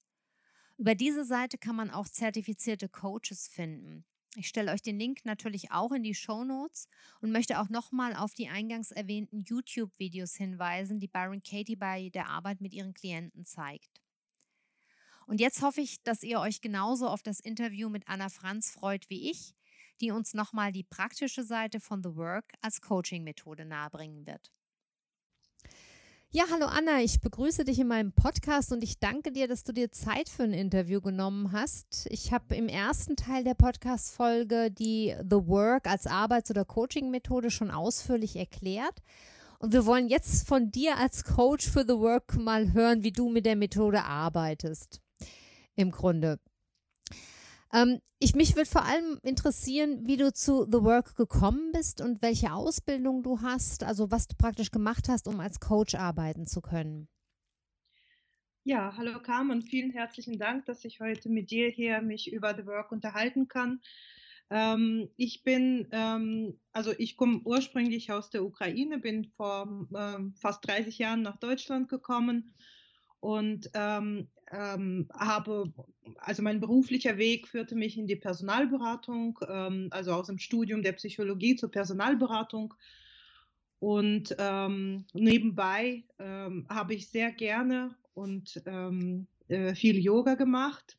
[0.76, 4.04] Über diese Seite kann man auch zertifizierte Coaches finden.
[4.37, 6.88] Ich stelle euch den Link natürlich auch in die Show Notes
[7.20, 12.28] und möchte auch nochmal auf die eingangs erwähnten YouTube-Videos hinweisen, die Byron Katie bei der
[12.28, 14.02] Arbeit mit ihren Klienten zeigt.
[15.26, 19.08] Und jetzt hoffe ich, dass ihr euch genauso auf das Interview mit Anna Franz freut
[19.08, 19.54] wie ich,
[20.00, 24.50] die uns nochmal die praktische Seite von The Work als Coaching-Methode nahebringen wird.
[26.36, 29.72] Ja, hallo Anna, ich begrüße dich in meinem Podcast und ich danke dir, dass du
[29.72, 32.08] dir Zeit für ein Interview genommen hast.
[32.10, 37.70] Ich habe im ersten Teil der Podcast-Folge die The Work als Arbeits- oder Coaching-Methode schon
[37.70, 39.00] ausführlich erklärt.
[39.60, 43.28] Und wir wollen jetzt von dir als Coach für The Work mal hören, wie du
[43.28, 45.00] mit der Methode arbeitest.
[45.76, 46.40] Im Grunde.
[47.74, 52.22] Ähm, ich, mich würde vor allem interessieren, wie du zu The Work gekommen bist und
[52.22, 56.60] welche Ausbildung du hast, also was du praktisch gemacht hast, um als Coach arbeiten zu
[56.60, 57.08] können.
[58.62, 62.64] Ja, hallo Carmen, vielen herzlichen Dank, dass ich heute mit dir hier mich über The
[62.64, 63.80] Work unterhalten kann.
[64.50, 70.66] Ähm, ich bin, ähm, also ich komme ursprünglich aus der Ukraine, bin vor ähm, fast
[70.66, 72.54] 30 Jahren nach Deutschland gekommen
[73.20, 73.70] und
[74.54, 75.72] ähm, habe,
[76.18, 80.92] also mein beruflicher Weg führte mich in die Personalberatung, ähm, also aus dem Studium der
[80.92, 82.74] Psychologie zur Personalberatung.
[83.80, 90.96] Und ähm, nebenbei ähm, habe ich sehr gerne und ähm, äh, viel Yoga gemacht.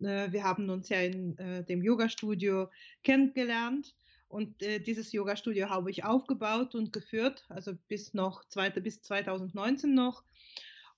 [0.00, 2.70] Äh, wir haben uns ja in äh, dem Yoga-Studio
[3.02, 3.94] kennengelernt.
[4.28, 9.94] Und äh, dieses Yoga-Studio habe ich aufgebaut und geführt, also bis noch zweite, bis 2019
[9.94, 10.24] noch.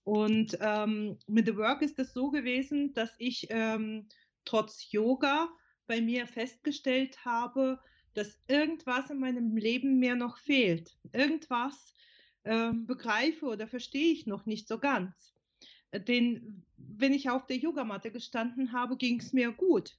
[0.07, 4.07] Und ähm, mit The Work ist es so gewesen, dass ich ähm,
[4.45, 5.49] trotz Yoga
[5.88, 7.81] bei mir festgestellt habe,
[8.14, 10.97] dass irgendwas in meinem Leben mir noch fehlt.
[11.12, 11.92] Irgendwas
[12.45, 15.35] ähm, begreife oder verstehe ich noch nicht so ganz.
[15.92, 19.99] Denn wenn ich auf der Yogamatte gestanden habe, ging es mir gut.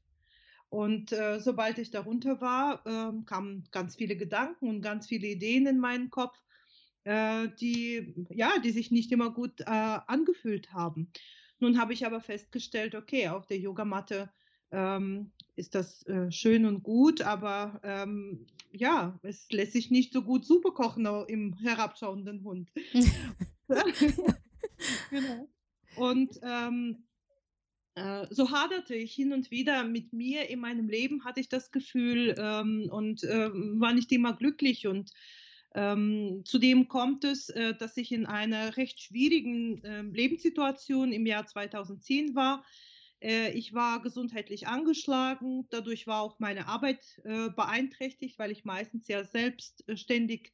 [0.69, 5.67] Und äh, sobald ich darunter war, äh, kamen ganz viele Gedanken und ganz viele Ideen
[5.67, 6.41] in meinen Kopf
[7.07, 11.09] äh, die, ja, die sich nicht immer gut äh, angefühlt haben.
[11.59, 14.29] Nun habe ich aber festgestellt, okay, auf der Yogamatte
[14.71, 20.21] ähm, ist das äh, schön und gut, aber ähm, ja, es lässt sich nicht so
[20.21, 22.69] gut Suppe kochen im herabschauenden Hund.
[25.09, 25.49] genau.
[25.95, 27.03] Und ähm,
[27.95, 31.71] äh, so haderte ich hin und wieder mit mir in meinem Leben, hatte ich das
[31.71, 35.13] Gefühl ähm, und äh, war nicht immer glücklich und
[35.77, 41.45] ähm, zudem kommt es, äh, dass ich in einer recht schwierigen äh, Lebenssituation im Jahr
[41.45, 42.65] 2010 war.
[43.21, 49.07] Äh, ich war gesundheitlich angeschlagen, dadurch war auch meine Arbeit äh, beeinträchtigt, weil ich meistens
[49.07, 50.51] ja selbstständig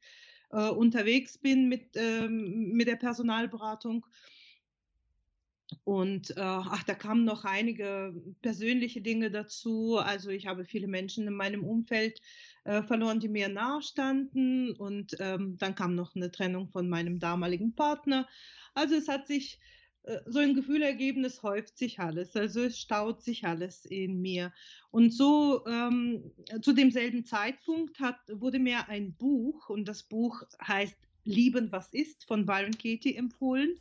[0.50, 4.04] äh, unterwegs bin mit, ähm, mit der Personalberatung.
[5.84, 9.98] Und äh, ach, da kamen noch einige persönliche Dinge dazu.
[9.98, 12.20] Also ich habe viele Menschen in meinem Umfeld
[12.64, 14.72] äh, verloren, die mir nahestanden.
[14.72, 18.28] Und ähm, dann kam noch eine Trennung von meinem damaligen Partner.
[18.74, 19.58] Also es hat sich
[20.04, 24.20] äh, so ein Gefühl ergeben, es häuft sich alles, also es staut sich alles in
[24.20, 24.52] mir.
[24.90, 30.96] Und so ähm, zu demselben Zeitpunkt hat, wurde mir ein Buch, und das Buch heißt
[31.24, 33.80] Lieben, was ist, von Byron Katie empfohlen.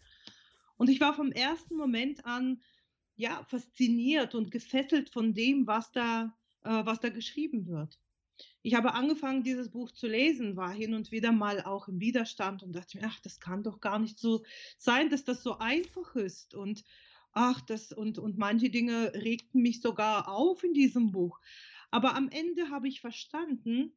[0.78, 2.62] Und ich war vom ersten Moment an
[3.16, 8.00] ja fasziniert und gefesselt von dem, was da, äh, was da geschrieben wird
[8.62, 12.64] ich habe angefangen, dieses Buch zu lesen, war hin und wieder mal auch im Widerstand
[12.64, 14.44] und dachte mir, ach, das kann doch gar nicht so
[14.78, 16.54] sein, dass das so einfach ist.
[16.54, 16.84] Und
[17.34, 21.40] ach, das und, und manche Dinge regten mich sogar auf in diesem Buch.
[21.92, 23.94] Aber am Ende habe ich verstanden,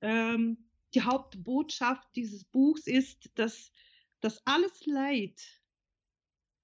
[0.00, 3.70] ähm, die Hauptbotschaft dieses Buchs ist, dass,
[4.20, 5.59] dass alles Leid,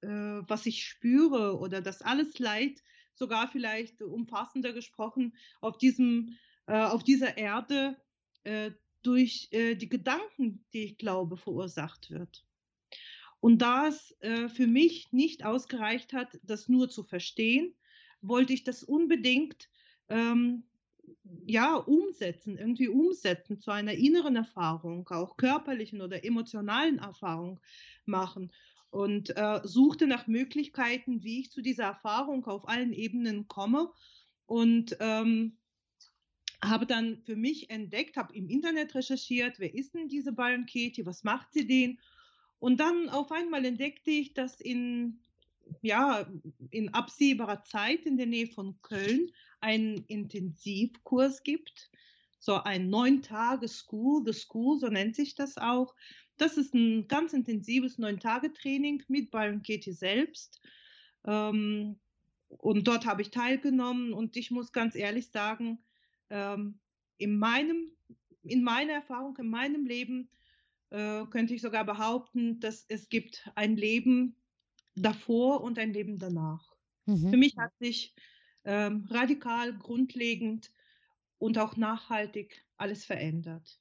[0.08, 2.82] was ich spüre, oder dass alles Leid,
[3.14, 7.96] sogar vielleicht umfassender gesprochen, auf diesem äh, auf dieser Erde
[8.44, 12.44] äh, durch äh, die Gedanken, die ich glaube, verursacht wird.
[13.40, 17.74] Und da es äh, für mich nicht ausgereicht hat, das nur zu verstehen,
[18.20, 19.68] wollte ich das unbedingt
[20.08, 20.64] ähm,
[21.44, 27.60] ja, umsetzen, irgendwie umsetzen zu einer inneren Erfahrung, auch körperlichen oder emotionalen Erfahrung
[28.04, 28.50] machen
[28.96, 33.90] und äh, suchte nach Möglichkeiten, wie ich zu dieser Erfahrung auf allen Ebenen komme
[34.46, 35.58] und ähm,
[36.64, 41.04] habe dann für mich entdeckt, habe im Internet recherchiert, wer ist denn diese Byron Katie,
[41.04, 41.98] was macht sie denn?
[42.58, 45.20] Und dann auf einmal entdeckte ich, dass in,
[45.82, 46.26] ja,
[46.70, 49.30] in absehbarer Zeit in der Nähe von Köln
[49.60, 51.90] einen Intensivkurs gibt,
[52.38, 55.94] so ein neun Tage School, the School, so nennt sich das auch.
[56.36, 60.60] Das ist ein ganz intensives neun Tage Training mit Byron Katie selbst.
[61.24, 61.98] Ähm,
[62.48, 65.78] und dort habe ich teilgenommen und ich muss ganz ehrlich sagen,
[66.30, 66.78] ähm,
[67.18, 67.90] in, meinem,
[68.42, 70.30] in meiner Erfahrung, in meinem Leben
[70.90, 74.36] äh, könnte ich sogar behaupten, dass es gibt ein Leben
[74.94, 76.76] davor und ein Leben danach.
[77.06, 77.30] Mhm.
[77.30, 78.14] Für mich hat sich
[78.64, 80.72] ähm, radikal, grundlegend
[81.38, 83.80] und auch nachhaltig alles verändert.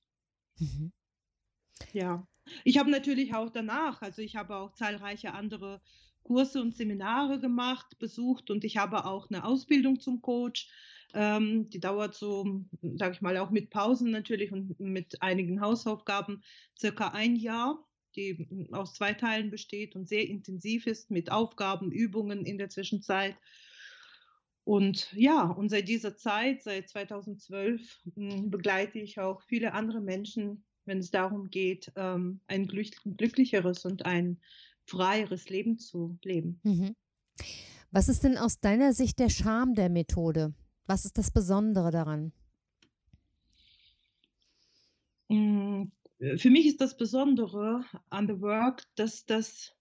[0.58, 0.92] Mhm.
[1.92, 2.28] Ja,
[2.64, 5.82] ich habe natürlich auch danach, also ich habe auch zahlreiche andere
[6.24, 10.70] Kurse und Seminare gemacht, besucht und ich habe auch eine Ausbildung zum Coach
[11.14, 16.44] Ähm, die dauert so, sage ich mal, auch mit Pausen natürlich und mit einigen Hausaufgaben
[16.78, 22.46] circa ein Jahr, die aus zwei Teilen besteht und sehr intensiv ist mit Aufgaben, Übungen
[22.46, 23.38] in der Zwischenzeit.
[24.64, 30.66] Und ja, und seit dieser Zeit, seit 2012, hm, begleite ich auch viele andere Menschen,
[30.86, 34.40] wenn es darum geht, ähm, ein glücklicheres und ein
[34.86, 36.60] freieres Leben zu leben.
[36.64, 36.96] Mhm.
[37.92, 40.54] Was ist denn aus deiner Sicht der Charme der Methode?
[40.86, 42.32] Was ist das Besondere daran?
[45.30, 45.92] Hm,
[46.38, 49.74] für mich ist das Besondere an The Work, dass das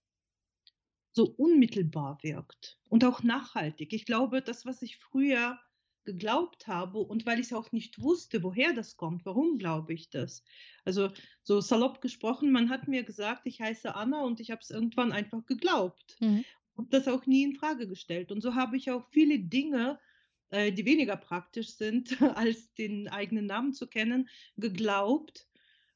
[1.11, 3.93] so unmittelbar wirkt und auch nachhaltig.
[3.93, 5.57] Ich glaube, das, was ich früher
[6.05, 10.43] geglaubt habe und weil ich auch nicht wusste, woher das kommt, warum glaube ich das?
[10.85, 11.09] Also
[11.43, 15.11] so salopp gesprochen, man hat mir gesagt, ich heiße Anna und ich habe es irgendwann
[15.11, 16.45] einfach geglaubt mhm.
[16.75, 18.31] und das auch nie in Frage gestellt.
[18.31, 19.99] Und so habe ich auch viele Dinge,
[20.49, 25.47] äh, die weniger praktisch sind, als den eigenen Namen zu kennen, geglaubt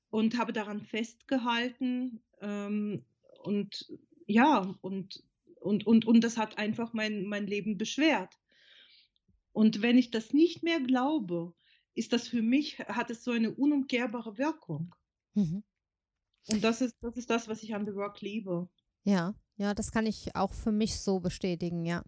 [0.09, 3.05] und habe daran festgehalten ähm,
[3.43, 3.87] und
[4.25, 5.23] ja, und,
[5.59, 8.33] und, und, und das hat einfach mein, mein Leben beschwert.
[9.59, 11.53] Und wenn ich das nicht mehr glaube,
[11.93, 14.95] ist das für mich, hat es so eine unumkehrbare Wirkung.
[15.33, 15.65] Mhm.
[16.47, 18.69] Und das ist, das ist das, was ich an The Work liebe.
[19.03, 22.05] Ja, ja, das kann ich auch für mich so bestätigen, ja.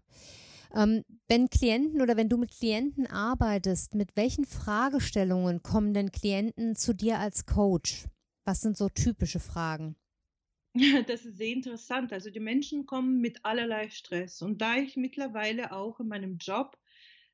[0.74, 6.78] Ähm, wenn Klienten oder wenn du mit Klienten arbeitest, mit welchen Fragestellungen kommen denn Klienten
[6.78, 8.06] zu dir als Coach?
[8.46, 9.98] Was sind so typische Fragen?
[11.06, 12.14] Das ist sehr interessant.
[12.14, 14.42] Also die Menschen kommen mit allerlei Stress.
[14.42, 16.78] Und da ich mittlerweile auch in meinem Job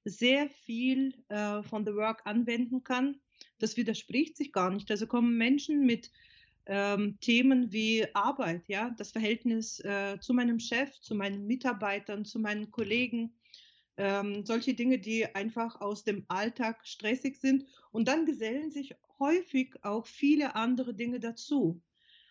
[0.10, 3.20] sehr viel äh, von The Work anwenden kann,
[3.60, 4.90] das widerspricht sich gar nicht.
[4.92, 6.12] Also kommen Menschen mit
[6.66, 12.40] ähm, Themen wie Arbeit, ja, das Verhältnis äh, zu meinem Chef, zu meinen Mitarbeitern, zu
[12.40, 13.34] meinen Kollegen,
[13.98, 17.66] ähm, solche Dinge, die einfach aus dem Alltag stressig sind.
[17.92, 21.82] Und dann gesellen sich häufig auch viele andere Dinge dazu.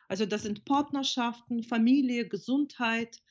[0.08, 3.22] Also das sind Partnerschaften, Familie, Gesundheit.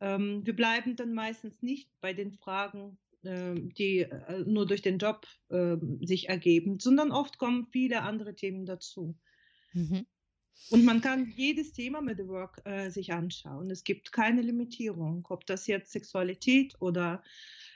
[0.00, 5.26] Ähm, wir bleiben dann meistens nicht bei den Fragen, die äh, nur durch den Job
[5.48, 9.16] äh, sich ergeben, sondern oft kommen viele andere Themen dazu.
[9.72, 10.06] Mhm.
[10.70, 13.68] Und man kann jedes Thema mit The Work äh, sich anschauen.
[13.70, 17.22] Es gibt keine Limitierung, ob das jetzt Sexualität oder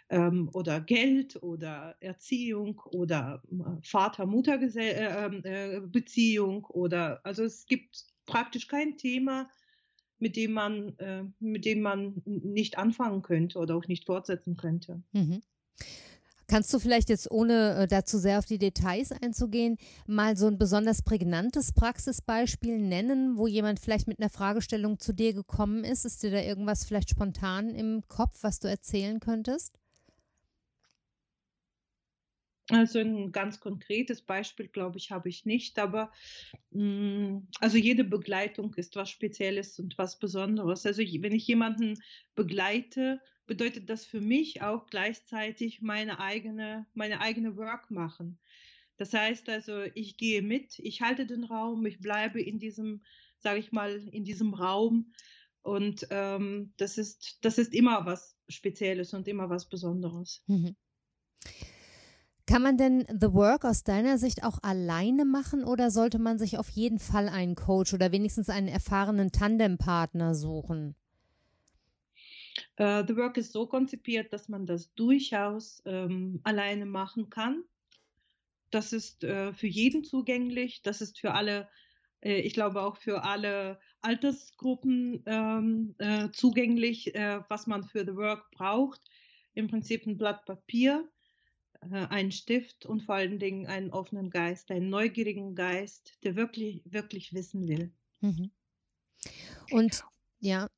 [0.09, 8.97] ähm, oder Geld oder Erziehung oder äh, Vater-Mutter-Beziehung äh, oder also es gibt praktisch kein
[8.97, 9.51] Thema,
[10.19, 15.03] mit dem man, äh, mit dem man nicht anfangen könnte oder auch nicht fortsetzen könnte.
[15.13, 15.41] Mhm.
[16.49, 20.59] Kannst du vielleicht jetzt, ohne äh, dazu sehr auf die Details einzugehen, mal so ein
[20.59, 26.05] besonders prägnantes Praxisbeispiel nennen, wo jemand vielleicht mit einer Fragestellung zu dir gekommen ist?
[26.05, 29.73] Ist dir da irgendwas vielleicht spontan im Kopf, was du erzählen könntest?
[32.71, 36.11] Also ein ganz konkretes Beispiel, glaube ich, habe ich nicht, aber
[36.71, 40.85] mm, also jede Begleitung ist was Spezielles und was Besonderes.
[40.85, 42.03] Also wenn ich jemanden
[42.35, 48.39] begleite, bedeutet das für mich auch gleichzeitig meine eigene, meine eigene Work machen.
[48.97, 53.03] Das heißt also, ich gehe mit, ich halte den Raum, ich bleibe in diesem,
[53.39, 55.13] sage ich mal, in diesem Raum
[55.63, 60.43] und ähm, das ist, das ist immer was Spezielles und immer was Besonderes.
[60.47, 60.75] Mhm.
[62.47, 66.59] Kann man denn The Work aus deiner Sicht auch alleine machen oder sollte man sich
[66.59, 70.95] auf jeden Fall einen Coach oder wenigstens einen erfahrenen Tandempartner suchen?
[72.79, 77.65] Uh, The Work ist so konzipiert, dass man das durchaus ähm, alleine machen kann.
[78.71, 80.83] Das ist äh, für jeden zugänglich.
[80.83, 81.69] Das ist für alle,
[82.21, 88.15] äh, ich glaube auch für alle Altersgruppen ähm, äh, zugänglich, äh, was man für The
[88.15, 89.01] Work braucht.
[89.55, 91.16] Im Prinzip ein Blatt Papier äh,
[91.93, 97.33] einen Stift und vor allen Dingen einen offenen Geist, einen neugierigen Geist, der wirklich, wirklich
[97.33, 97.93] wissen will.
[98.21, 98.51] Mhm.
[99.71, 100.05] Und
[100.39, 100.69] ja,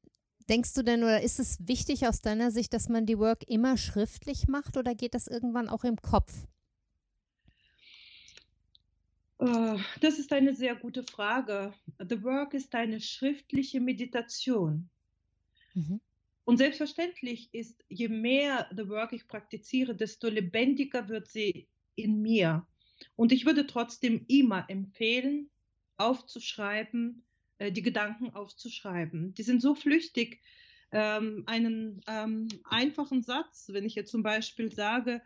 [0.49, 3.77] denkst du denn oder ist es wichtig aus deiner Sicht, dass man die Work immer
[3.77, 6.33] schriftlich macht oder geht das irgendwann auch im Kopf?
[9.39, 11.73] Äh, das ist eine sehr gute Frage.
[11.99, 14.89] The Work ist eine schriftliche Meditation.
[15.75, 16.01] Mhm.
[16.49, 22.67] Und selbstverständlich ist, je mehr The Work ich praktiziere, desto lebendiger wird sie in mir.
[23.17, 25.51] Und ich würde trotzdem immer empfehlen,
[25.99, 27.27] aufzuschreiben,
[27.59, 29.35] äh, die Gedanken aufzuschreiben.
[29.35, 30.41] Die sind so flüchtig.
[30.91, 35.21] Ähm, einen ähm, einfachen Satz, wenn ich jetzt zum Beispiel sage,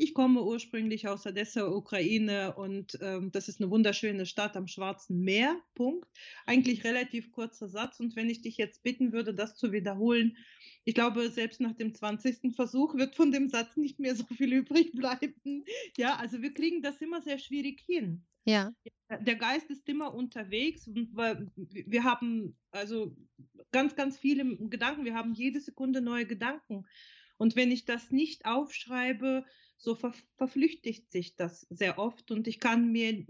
[0.00, 5.22] Ich komme ursprünglich aus Odessa, Ukraine und ähm, das ist eine wunderschöne Stadt am Schwarzen
[5.22, 5.60] Meer.
[5.74, 6.08] Punkt.
[6.46, 10.36] Eigentlich relativ kurzer Satz und wenn ich dich jetzt bitten würde, das zu wiederholen,
[10.84, 12.54] ich glaube, selbst nach dem 20.
[12.54, 15.64] Versuch wird von dem Satz nicht mehr so viel übrig bleiben.
[15.96, 18.24] Ja, also wir kriegen das immer sehr schwierig hin.
[18.44, 18.72] Ja.
[19.10, 23.16] Der Geist ist immer unterwegs und wir haben also
[23.72, 25.04] ganz, ganz viele Gedanken.
[25.04, 26.86] Wir haben jede Sekunde neue Gedanken.
[27.38, 29.44] Und wenn ich das nicht aufschreibe,
[29.78, 33.24] so ver verflüchtigt sich das sehr oft und ich kann mir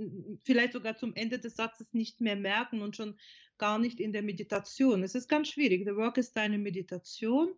[0.44, 3.18] vielleicht sogar zum Ende des Satzes nicht mehr merken und schon
[3.58, 5.02] gar nicht in der Meditation.
[5.02, 5.84] Es ist ganz schwierig.
[5.84, 7.54] The Work ist eine Meditation.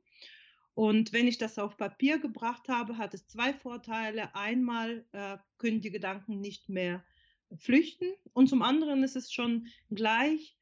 [0.75, 4.35] Und wenn ich das auf Papier gebracht habe, hat es zwei Vorteile.
[4.35, 7.05] Einmal äh, können die Gedanken nicht mehr
[7.57, 10.57] flüchten und zum anderen ist es schon gleich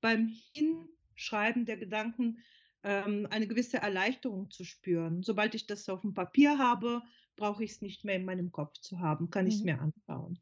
[0.00, 2.38] beim Hinschreiben der Gedanken
[2.84, 5.22] ähm, eine gewisse Erleichterung zu spüren.
[5.22, 7.02] Sobald ich das auf dem Papier habe,
[7.36, 9.66] brauche ich es nicht mehr in meinem Kopf zu haben, kann ich es mhm.
[9.66, 10.38] mir anschauen.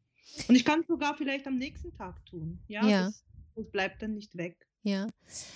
[0.49, 2.59] Und ich kann es sogar vielleicht am nächsten Tag tun.
[2.68, 3.05] Ja, ja.
[3.07, 3.24] Das,
[3.57, 4.66] das bleibt dann nicht weg.
[4.84, 5.07] Ja,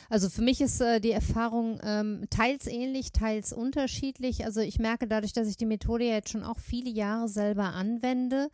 [0.08, 4.44] also für mich ist äh, die Erfahrung ähm, teils ähnlich, teils unterschiedlich.
[4.44, 8.48] Also ich merke dadurch, dass ich die Methode jetzt schon auch viele Jahre selber anwende,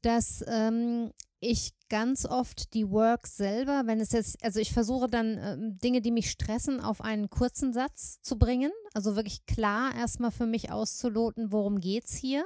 [0.00, 1.10] dass ähm,
[1.42, 6.00] ich ganz oft die Work selber, wenn es jetzt, also ich versuche dann ähm, Dinge,
[6.00, 8.70] die mich stressen, auf einen kurzen Satz zu bringen.
[8.94, 12.44] Also wirklich klar erstmal für mich auszuloten, worum geht es hier.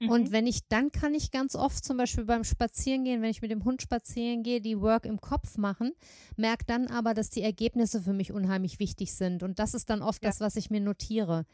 [0.00, 0.32] Und mhm.
[0.32, 3.64] wenn ich, dann kann ich ganz oft zum Beispiel beim Spazierengehen, wenn ich mit dem
[3.64, 5.92] Hund spazieren gehe, die Work im Kopf machen,
[6.36, 9.42] merke dann aber, dass die Ergebnisse für mich unheimlich wichtig sind.
[9.42, 10.30] Und das ist dann oft ja.
[10.30, 11.44] das, was ich mir notiere.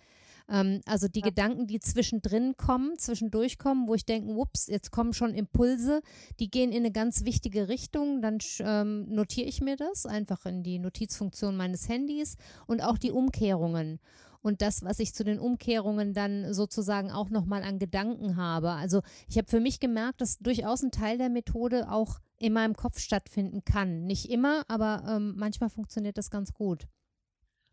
[0.48, 1.26] Ähm, also die ja.
[1.26, 6.02] Gedanken, die zwischendrin kommen, zwischendurch kommen, wo ich denke, ups, jetzt kommen schon Impulse,
[6.40, 10.62] die gehen in eine ganz wichtige Richtung, dann ähm, notiere ich mir das einfach in
[10.62, 12.36] die Notizfunktion meines Handys
[12.66, 14.00] und auch die Umkehrungen
[14.46, 18.70] und das, was ich zu den Umkehrungen dann sozusagen auch nochmal an Gedanken habe.
[18.70, 22.74] Also ich habe für mich gemerkt, dass durchaus ein Teil der Methode auch in meinem
[22.74, 24.04] Kopf stattfinden kann.
[24.06, 26.86] Nicht immer, aber ähm, manchmal funktioniert das ganz gut.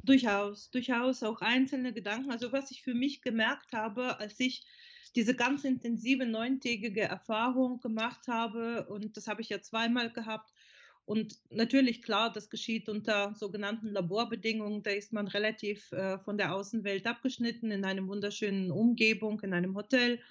[0.03, 2.31] Durchaus, durchaus auch einzelne Gedanken.
[2.31, 4.65] Also was ich für mich gemerkt habe, als ich
[5.15, 10.51] diese ganz intensive neuntägige Erfahrung gemacht habe, und das habe ich ja zweimal gehabt,
[11.05, 14.83] und natürlich, klar, das geschieht unter sogenannten Laborbedingungen.
[14.83, 19.75] Da ist man relativ äh, von der Außenwelt abgeschnitten in einer wunderschönen Umgebung, in einem
[19.75, 20.21] Hotel.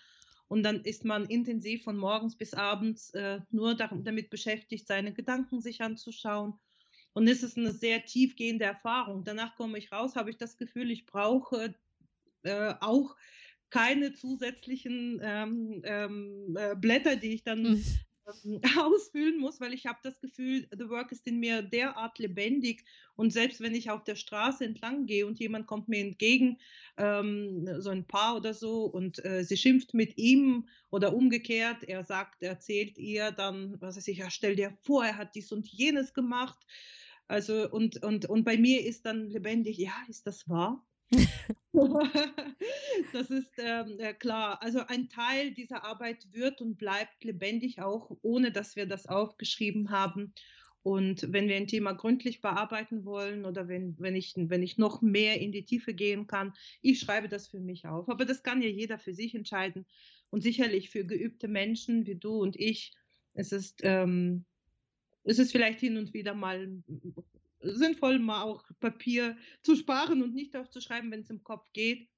[0.48, 5.60] Und dann ist man intensiv von morgens bis abends äh, nur damit beschäftigt, seine Gedanken
[5.60, 6.54] sich anzuschauen
[7.14, 9.24] und es ist eine sehr tiefgehende Erfahrung.
[9.24, 11.74] Danach komme ich raus, habe ich das Gefühl, ich brauche
[12.42, 13.16] äh, auch
[13.72, 17.84] keine zusätzlichen ähm, ähm, äh, Blätter, die ich dann mhm.
[18.44, 22.84] ähm, ausfüllen muss, weil ich habe das Gefühl, The Work ist in mir derart lebendig
[23.16, 26.58] und selbst wenn ich auf der Straße entlang gehe und jemand kommt mir entgegen,
[26.98, 32.04] ähm, so ein Paar oder so, und äh, sie schimpft mit ihm oder umgekehrt, er
[32.04, 35.50] sagt, er erzählt ihr dann, was weiß ich, ja, stell dir vor, er hat dies
[35.50, 36.58] und jenes gemacht,
[37.32, 40.86] also und, und, und bei mir ist dann lebendig, ja, ist das wahr?
[43.14, 44.60] das ist äh, klar.
[44.60, 49.90] Also ein Teil dieser Arbeit wird und bleibt lebendig auch, ohne dass wir das aufgeschrieben
[49.90, 50.34] haben.
[50.82, 55.00] Und wenn wir ein Thema gründlich bearbeiten wollen oder wenn, wenn, ich, wenn ich noch
[55.00, 56.52] mehr in die Tiefe gehen kann,
[56.82, 58.10] ich schreibe das für mich auf.
[58.10, 59.86] Aber das kann ja jeder für sich entscheiden.
[60.28, 62.92] Und sicherlich für geübte Menschen wie du und ich,
[63.32, 64.44] es ist ähm,
[65.24, 66.82] ist es vielleicht hin und wieder mal
[67.60, 72.08] sinnvoll, mal auch Papier zu sparen und nicht aufzuschreiben, wenn es im Kopf geht.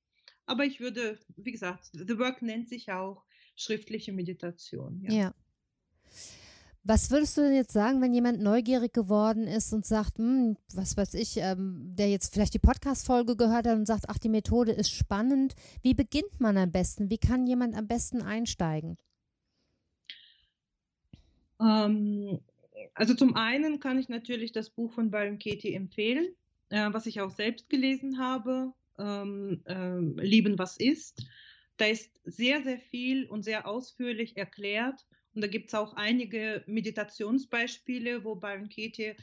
[0.46, 3.24] Aber ich würde, wie gesagt, The Work nennt sich auch
[3.56, 5.00] schriftliche Meditation.
[5.02, 5.12] Ja.
[5.12, 5.34] ja.
[6.86, 10.98] Was würdest du denn jetzt sagen, wenn jemand neugierig geworden ist und sagt, hm, was
[10.98, 14.72] weiß ich, ähm, der jetzt vielleicht die Podcast-Folge gehört hat und sagt, ach, die Methode
[14.72, 15.54] ist spannend.
[15.80, 17.08] Wie beginnt man am besten?
[17.08, 18.98] Wie kann jemand am besten einsteigen?
[21.58, 22.40] Ähm,
[22.94, 26.28] also zum einen kann ich natürlich das Buch von Byron Katie empfehlen,
[26.70, 31.26] äh, was ich auch selbst gelesen habe, ähm, äh, Lieben, was ist.
[31.76, 35.04] Da ist sehr, sehr viel und sehr ausführlich erklärt.
[35.34, 39.16] Und da gibt es auch einige Meditationsbeispiele, wo Byron Katie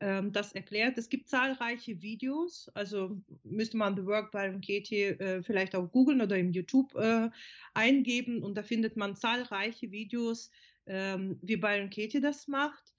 [0.00, 0.96] ähm, das erklärt.
[0.96, 6.20] Es gibt zahlreiche Videos, also müsste man The Work Byron Katie äh, vielleicht auch googeln
[6.20, 7.28] oder im YouTube äh,
[7.74, 10.50] eingeben und da findet man zahlreiche Videos,
[10.86, 12.94] ähm, wie Byron Katie das macht.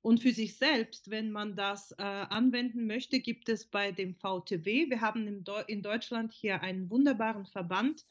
[0.00, 4.90] Und für sich selbst, wenn man das äh, anwenden möchte, gibt es bei dem VTW,
[4.90, 5.26] wir haben
[5.66, 8.04] in Deutschland hier einen wunderbaren Verband,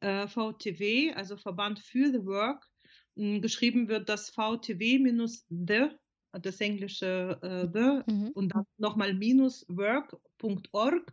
[0.00, 2.68] äh, VTW, also Verband für the Work.
[3.16, 5.88] Hm, geschrieben wird das VTW minus the,
[6.32, 8.30] das englische äh, the mhm.
[8.30, 11.12] und dann nochmal minus work.org.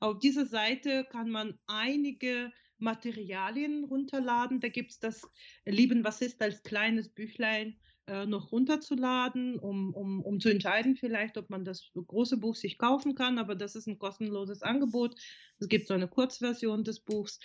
[0.00, 4.60] Auf dieser Seite kann man einige Materialien runterladen.
[4.60, 5.22] Da gibt es das
[5.64, 7.78] Lieben, was ist als kleines Büchlein
[8.08, 12.78] äh, noch runterzuladen, um, um, um zu entscheiden vielleicht, ob man das große Buch sich
[12.78, 13.38] kaufen kann.
[13.38, 15.14] Aber das ist ein kostenloses Angebot.
[15.58, 17.38] Es gibt so eine Kurzversion des Buchs.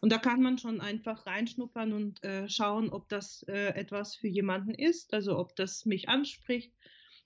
[0.00, 4.28] Und da kann man schon einfach reinschnuppern und äh, schauen, ob das äh, etwas für
[4.28, 6.72] jemanden ist, also ob das mich anspricht.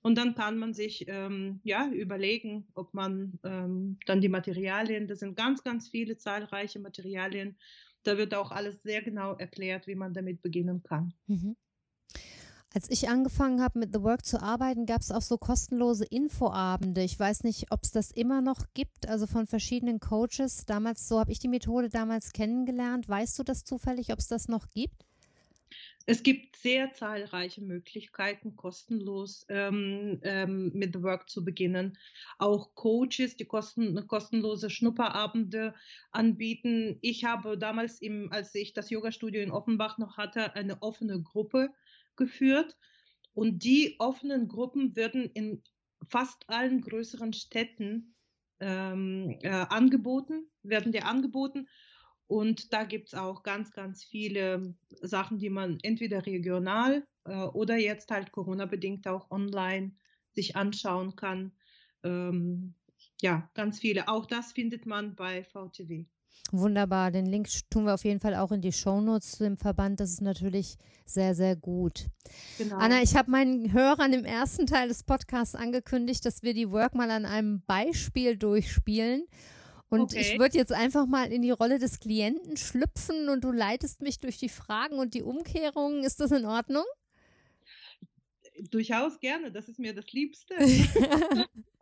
[0.03, 5.19] Und dann kann man sich ähm, ja überlegen, ob man ähm, dann die Materialien, das
[5.19, 7.57] sind ganz, ganz viele zahlreiche Materialien,
[8.05, 11.13] da wird auch alles sehr genau erklärt, wie man damit beginnen kann.
[11.27, 11.57] Mhm.
[12.77, 17.03] Als ich angefangen habe, mit The Work zu arbeiten, gab es auch so kostenlose Infoabende.
[17.03, 20.67] Ich weiß nicht, ob es das immer noch gibt, also von verschiedenen Coaches.
[20.67, 23.09] Damals, so habe ich die Methode damals kennengelernt.
[23.09, 25.07] Weißt du das zufällig, ob es das noch gibt?
[26.05, 31.97] Es gibt sehr zahlreiche Möglichkeiten, kostenlos ähm, ähm, mit The Work zu beginnen.
[32.37, 35.75] Auch Coaches, die kosten, kostenlose Schnupperabende
[36.13, 36.99] anbieten.
[37.01, 41.71] Ich habe damals, im, als ich das Yoga-Studio in Offenbach noch hatte, eine offene Gruppe
[42.17, 42.77] geführt.
[43.33, 45.63] Und die offenen Gruppen werden in
[46.09, 48.15] fast allen größeren Städten
[48.61, 51.69] ähm, äh, angeboten, werden dir angeboten.
[52.27, 57.77] Und da gibt es auch ganz, ganz viele Sachen, die man entweder regional äh, oder
[57.77, 59.95] jetzt halt Corona-bedingt auch online
[60.33, 61.53] sich anschauen kann.
[62.03, 62.75] Ähm,
[63.21, 64.09] ja, ganz viele.
[64.09, 66.07] Auch das findet man bei VTW.
[66.53, 67.11] Wunderbar.
[67.11, 69.99] Den Link tun wir auf jeden Fall auch in die Shownotes zu dem Verband.
[69.99, 72.07] Das ist natürlich sehr, sehr gut.
[72.59, 72.77] Genau.
[72.77, 76.95] Anna, ich habe meinen Hörern im ersten Teil des Podcasts angekündigt, dass wir die Work
[76.95, 79.27] mal an einem Beispiel durchspielen.
[79.89, 80.21] Und okay.
[80.21, 84.19] ich würde jetzt einfach mal in die Rolle des Klienten schlüpfen und du leitest mich
[84.19, 86.05] durch die Fragen und die Umkehrungen.
[86.05, 86.85] Ist das in Ordnung?
[88.71, 90.55] Durchaus gerne, das ist mir das Liebste.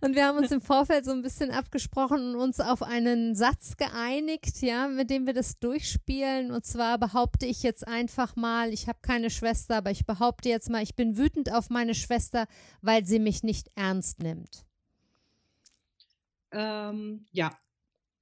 [0.00, 3.76] und wir haben uns im Vorfeld so ein bisschen abgesprochen und uns auf einen Satz
[3.76, 6.50] geeinigt, ja, mit dem wir das durchspielen.
[6.50, 10.70] Und zwar behaupte ich jetzt einfach mal, ich habe keine Schwester, aber ich behaupte jetzt
[10.70, 12.46] mal, ich bin wütend auf meine Schwester,
[12.82, 14.64] weil sie mich nicht ernst nimmt.
[16.52, 17.50] Ähm, ja,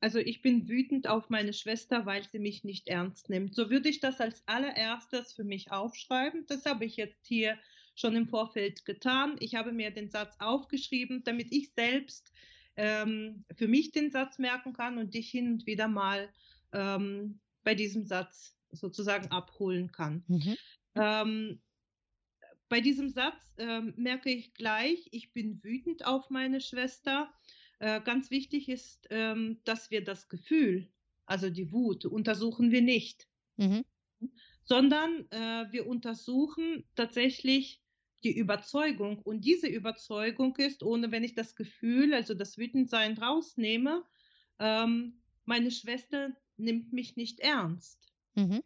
[0.03, 3.55] also ich bin wütend auf meine Schwester, weil sie mich nicht ernst nimmt.
[3.55, 6.45] So würde ich das als allererstes für mich aufschreiben.
[6.49, 7.57] Das habe ich jetzt hier
[7.95, 9.37] schon im Vorfeld getan.
[9.41, 12.33] Ich habe mir den Satz aufgeschrieben, damit ich selbst
[12.77, 16.33] ähm, für mich den Satz merken kann und dich hin und wieder mal
[16.73, 20.25] ähm, bei diesem Satz sozusagen abholen kann.
[20.27, 20.57] Mhm.
[20.95, 21.63] Ähm,
[22.69, 27.31] bei diesem Satz ähm, merke ich gleich, ich bin wütend auf meine Schwester.
[27.79, 30.91] Äh, ganz wichtig ist, ähm, dass wir das Gefühl,
[31.27, 33.29] also die Wut, untersuchen wir nicht,
[33.59, 33.85] mhm.
[34.65, 37.82] sondern äh, wir untersuchen tatsächlich
[38.25, 39.19] die Überzeugung.
[39.19, 44.05] Und diese Überzeugung ist, ohne wenn ich das Gefühl, also das Wütendsein rausnehme,
[44.59, 48.13] ähm, meine Schwester nimmt mich nicht ernst.
[48.35, 48.63] Mhm.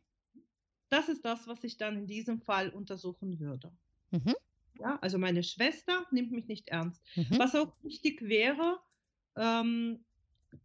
[0.89, 3.73] Das ist das, was ich dann in diesem Fall untersuchen würde.
[4.11, 4.35] Mhm.
[4.79, 7.03] Ja, also meine Schwester nimmt mich nicht ernst.
[7.17, 7.39] Mhm.
[7.39, 8.79] Was auch wichtig wäre,
[9.37, 10.05] ähm,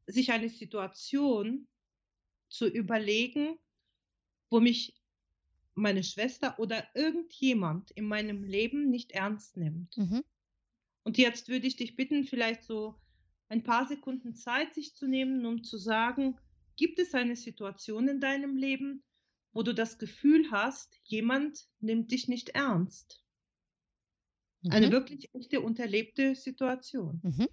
[0.05, 1.67] sich eine Situation
[2.49, 3.57] zu überlegen,
[4.49, 5.00] wo mich
[5.73, 9.97] meine Schwester oder irgendjemand in meinem Leben nicht ernst nimmt.
[9.97, 10.23] Mhm.
[11.03, 12.95] Und jetzt würde ich dich bitten, vielleicht so
[13.49, 16.37] ein paar Sekunden Zeit sich zu nehmen, um zu sagen,
[16.75, 19.03] gibt es eine Situation in deinem Leben,
[19.53, 23.23] wo du das Gefühl hast, jemand nimmt dich nicht ernst?
[24.61, 24.71] Mhm.
[24.71, 27.19] Eine wirklich echte und erlebte Situation.
[27.23, 27.47] Mhm.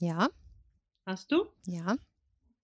[0.00, 0.28] Ja.
[1.06, 1.46] Hast du?
[1.66, 1.96] Ja.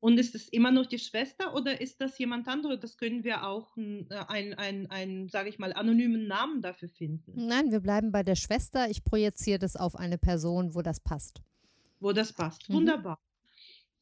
[0.05, 2.79] Und ist es immer noch die Schwester oder ist das jemand anderes?
[2.79, 6.91] Das können wir auch einen, äh, ein, ein, ein sage ich mal, anonymen Namen dafür
[6.91, 7.33] finden.
[7.35, 8.91] Nein, wir bleiben bei der Schwester.
[8.91, 11.41] Ich projiziere das auf eine Person, wo das passt.
[12.01, 12.69] Wo das passt.
[12.69, 12.75] Mhm.
[12.75, 13.19] Wunderbar.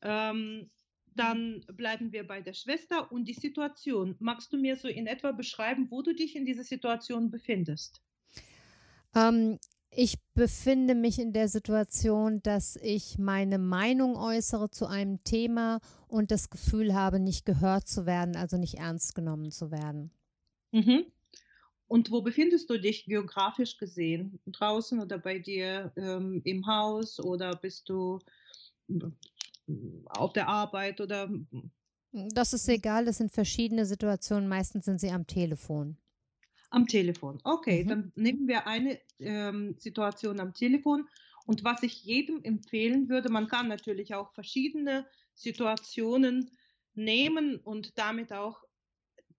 [0.01, 0.73] Ähm,
[1.15, 4.17] dann bleiben wir bei der Schwester und die Situation.
[4.19, 8.03] Magst du mir so in etwa beschreiben, wo du dich in dieser Situation befindest?
[9.15, 9.61] Ähm,
[9.95, 16.31] ich befinde mich in der Situation, dass ich meine Meinung äußere zu einem Thema und
[16.31, 20.11] das Gefühl habe, nicht gehört zu werden, also nicht ernst genommen zu werden.
[20.73, 21.05] Mhm.
[21.89, 24.41] Und wo befindest du dich geografisch gesehen?
[24.47, 28.19] Draußen oder bei dir ähm, im Haus oder bist du
[28.89, 28.95] äh,
[30.07, 31.31] auf der Arbeit oder?
[32.13, 34.49] Das ist egal, das sind verschiedene Situationen.
[34.49, 35.99] Meistens sind sie am Telefon.
[36.73, 37.39] Am Telefon.
[37.45, 37.89] Okay, mhm.
[37.89, 41.09] dann nehmen wir eine ähm, Situation am Telefon.
[41.45, 46.51] Und was ich jedem empfehlen würde, man kann natürlich auch verschiedene Situationen
[46.95, 48.63] nehmen und damit auch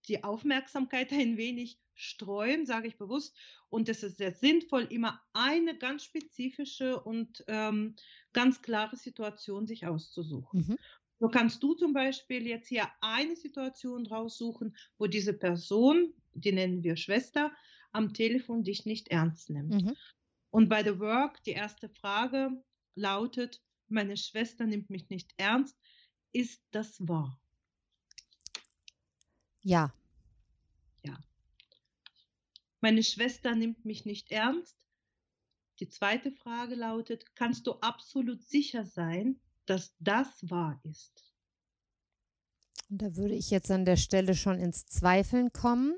[0.07, 3.35] die Aufmerksamkeit ein wenig streuen, sage ich bewusst.
[3.69, 7.95] Und es ist sehr sinnvoll, immer eine ganz spezifische und ähm,
[8.33, 10.65] ganz klare Situation sich auszusuchen.
[10.67, 10.77] Mhm.
[11.19, 16.83] So kannst du zum Beispiel jetzt hier eine Situation raussuchen, wo diese Person, die nennen
[16.83, 17.51] wir Schwester,
[17.91, 19.83] am Telefon dich nicht ernst nimmt.
[19.83, 19.95] Mhm.
[20.49, 22.51] Und bei The Work, die erste Frage
[22.95, 25.77] lautet, meine Schwester nimmt mich nicht ernst.
[26.31, 27.39] Ist das wahr?
[29.61, 29.93] Ja.
[31.03, 31.17] Ja.
[32.81, 34.77] Meine Schwester nimmt mich nicht ernst.
[35.79, 41.33] Die zweite Frage lautet, kannst du absolut sicher sein, dass das wahr ist?
[42.89, 45.95] Und da würde ich jetzt an der Stelle schon ins Zweifeln kommen.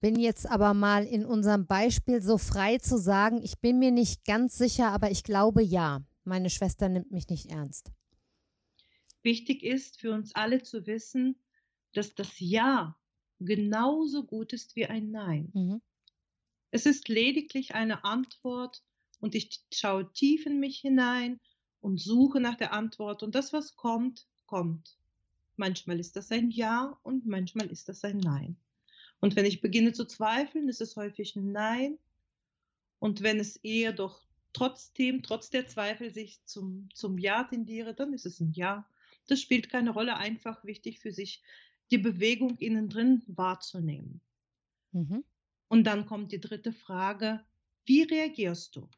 [0.00, 4.24] Bin jetzt aber mal in unserem Beispiel so frei zu sagen, ich bin mir nicht
[4.24, 7.90] ganz sicher, aber ich glaube ja, meine Schwester nimmt mich nicht ernst.
[9.22, 11.36] Wichtig ist für uns alle zu wissen,
[11.94, 12.96] dass das Ja
[13.40, 15.50] genauso gut ist wie ein Nein.
[15.52, 15.82] Mhm.
[16.70, 18.82] Es ist lediglich eine Antwort
[19.20, 21.40] und ich schaue tief in mich hinein
[21.80, 24.96] und suche nach der Antwort und das, was kommt, kommt.
[25.56, 28.56] Manchmal ist das ein Ja und manchmal ist das ein Nein.
[29.20, 31.98] Und wenn ich beginne zu zweifeln, ist es häufig ein Nein.
[32.98, 38.12] Und wenn es eher doch trotzdem, trotz der Zweifel sich zum, zum Ja tendiere, dann
[38.12, 38.88] ist es ein Ja.
[39.26, 41.42] Das spielt keine Rolle, einfach wichtig für sich,
[41.90, 44.20] die Bewegung innen drin wahrzunehmen.
[44.92, 45.24] Mhm.
[45.68, 47.44] Und dann kommt die dritte Frage,
[47.84, 48.88] wie reagierst du?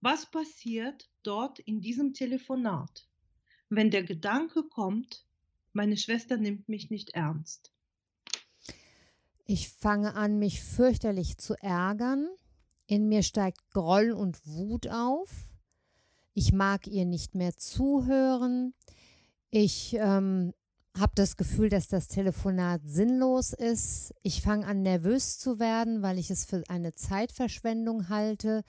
[0.00, 3.08] Was passiert dort in diesem Telefonat,
[3.70, 5.26] wenn der Gedanke kommt,
[5.72, 7.73] meine Schwester nimmt mich nicht ernst?
[9.46, 12.28] Ich fange an, mich fürchterlich zu ärgern.
[12.86, 15.30] In mir steigt Groll und Wut auf.
[16.32, 18.74] Ich mag ihr nicht mehr zuhören.
[19.50, 20.52] Ich ähm,
[20.96, 24.14] habe das Gefühl, dass das Telefonat sinnlos ist.
[24.22, 28.62] Ich fange an, nervös zu werden, weil ich es für eine Zeitverschwendung halte,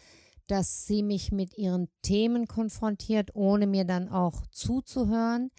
[0.48, 5.52] dass sie mich mit ihren Themen konfrontiert, ohne mir dann auch zuzuhören.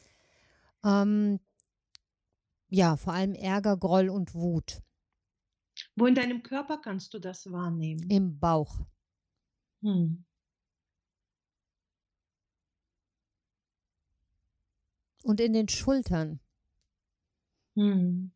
[0.85, 1.41] Ähm,
[2.69, 4.83] ja, vor allem Ärger, Groll und Wut.
[5.99, 8.11] Wo in deinem Körper kannst du das wahrnehmen?
[8.11, 8.87] Im Bauch.
[9.81, 10.25] Hm.
[15.23, 16.39] Und in den Schultern.
[17.77, 18.31] Hm.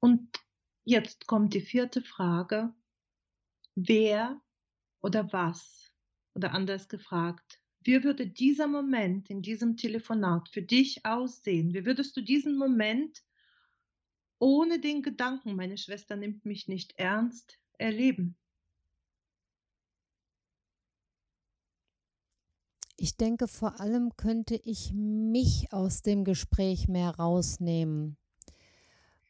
[0.00, 0.28] Und
[0.84, 2.74] jetzt kommt die vierte Frage.
[3.76, 4.40] Wer
[5.00, 5.91] oder was?
[6.34, 11.74] Oder anders gefragt, wie würde dieser Moment in diesem Telefonat für dich aussehen?
[11.74, 13.22] Wie würdest du diesen Moment
[14.38, 18.36] ohne den Gedanken, meine Schwester nimmt mich nicht ernst, erleben?
[22.96, 28.16] Ich denke, vor allem könnte ich mich aus dem Gespräch mehr rausnehmen.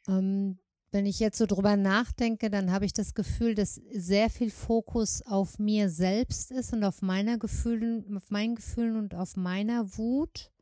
[0.07, 0.59] Ähm,
[0.93, 5.23] wenn ich jetzt so drüber nachdenke, dann habe ich das Gefühl, dass sehr viel Fokus
[5.23, 10.53] auf mir selbst ist und auf meiner Gefühlen, auf meinen Gefühlen und auf meiner Wut.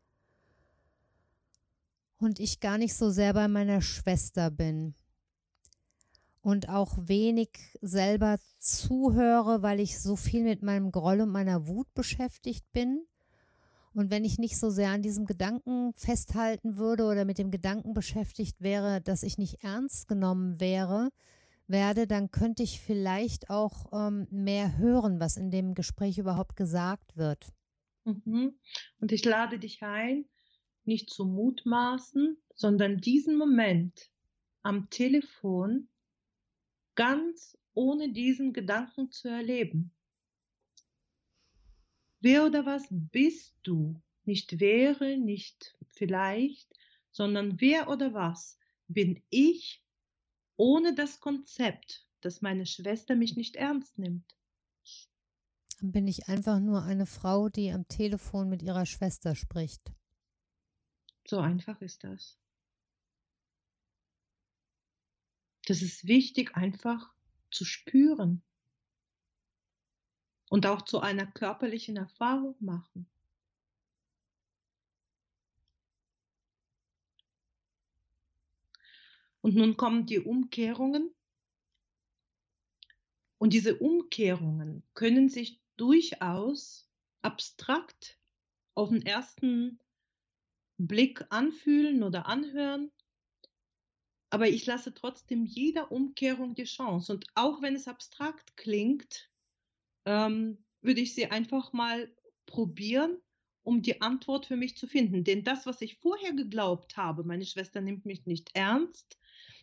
[2.17, 4.95] Und ich gar nicht so sehr bei meiner Schwester bin.
[6.43, 7.51] Und auch wenig
[7.83, 13.05] selber zuhöre, weil ich so viel mit meinem Groll und meiner Wut beschäftigt bin.
[13.93, 17.93] Und wenn ich nicht so sehr an diesem Gedanken festhalten würde oder mit dem Gedanken
[17.93, 21.11] beschäftigt wäre, dass ich nicht ernst genommen wäre,
[21.67, 27.17] werde, dann könnte ich vielleicht auch ähm, mehr hören, was in dem Gespräch überhaupt gesagt
[27.17, 27.53] wird.
[28.05, 28.59] Mhm.
[29.01, 30.25] Und ich lade dich ein,
[30.85, 34.11] nicht zu mutmaßen, sondern diesen Moment
[34.63, 35.89] am Telefon
[36.95, 39.93] ganz ohne diesen Gedanken zu erleben.
[42.21, 44.01] Wer oder was bist du?
[44.25, 46.69] Nicht wäre, nicht vielleicht,
[47.11, 48.59] sondern wer oder was
[48.89, 49.83] bin ich
[50.57, 54.37] ohne das Konzept, dass meine Schwester mich nicht ernst nimmt?
[55.81, 59.91] Dann bin ich einfach nur eine Frau, die am Telefon mit ihrer Schwester spricht.
[61.27, 62.39] So einfach ist das.
[65.67, 67.15] Das ist wichtig, einfach
[67.51, 68.43] zu spüren
[70.51, 73.09] und auch zu einer körperlichen Erfahrung machen.
[79.43, 81.15] Und nun kommen die Umkehrungen.
[83.39, 86.91] Und diese Umkehrungen können sich durchaus
[87.23, 88.19] abstrakt
[88.75, 89.79] auf den ersten
[90.79, 92.91] Blick anfühlen oder anhören.
[94.31, 97.13] aber ich lasse trotzdem jeder Umkehrung die Chance.
[97.13, 99.30] Und auch wenn es abstrakt klingt,
[100.05, 102.11] ähm, würde ich sie einfach mal
[102.47, 103.19] probieren,
[103.63, 105.25] um die Antwort für mich zu finden.
[105.25, 109.19] Denn das, was ich vorher geglaubt habe, meine Schwester nimmt mich nicht ernst,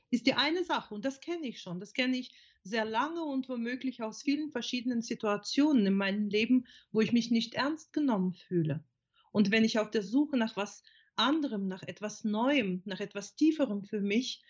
[0.09, 0.93] ist die eine Sache.
[0.93, 1.79] Und das kenne ich schon.
[1.79, 2.33] Das kenne ich
[2.63, 7.55] sehr lange und womöglich aus vielen verschiedenen Situationen in meinem Leben, wo ich mich nicht
[7.55, 8.83] ernst genommen fühle.
[9.31, 10.83] Und wenn ich auf der Suche nach was
[11.15, 14.43] anderem, nach etwas Neuem, nach etwas Tieferem für mich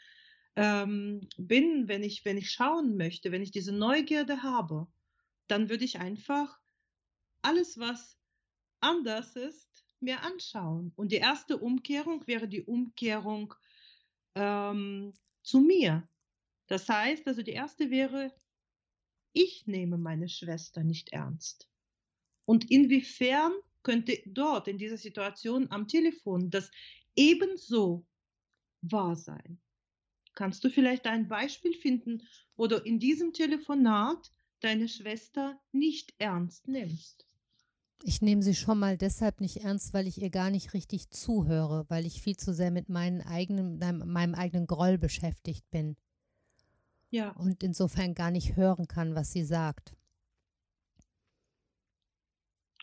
[0.56, 4.88] ähm, bin, wenn ich, wenn ich schauen möchte, wenn ich diese Neugierde habe,
[5.48, 6.60] dann würde ich einfach
[7.42, 8.18] alles, was
[8.80, 10.92] anders ist, mir anschauen.
[10.96, 13.54] Und die erste Umkehrung wäre die Umkehrung
[14.36, 16.08] ähm, zu mir.
[16.68, 18.34] Das heißt, also die erste wäre,
[19.34, 21.70] ich nehme meine Schwester nicht ernst.
[22.46, 26.72] Und inwiefern könnte dort in dieser Situation am Telefon das
[27.16, 28.06] ebenso
[28.82, 29.60] wahr sein?
[30.34, 36.68] Kannst du vielleicht ein Beispiel finden, wo du in diesem Telefonat deine Schwester nicht ernst
[36.68, 37.26] nimmst?
[38.04, 41.86] Ich nehme sie schon mal deshalb nicht ernst, weil ich ihr gar nicht richtig zuhöre,
[41.90, 45.98] weil ich viel zu sehr mit meinen eigenen, meinem eigenen Groll beschäftigt bin.
[47.10, 47.32] Ja.
[47.32, 49.96] Und insofern gar nicht hören kann, was sie sagt.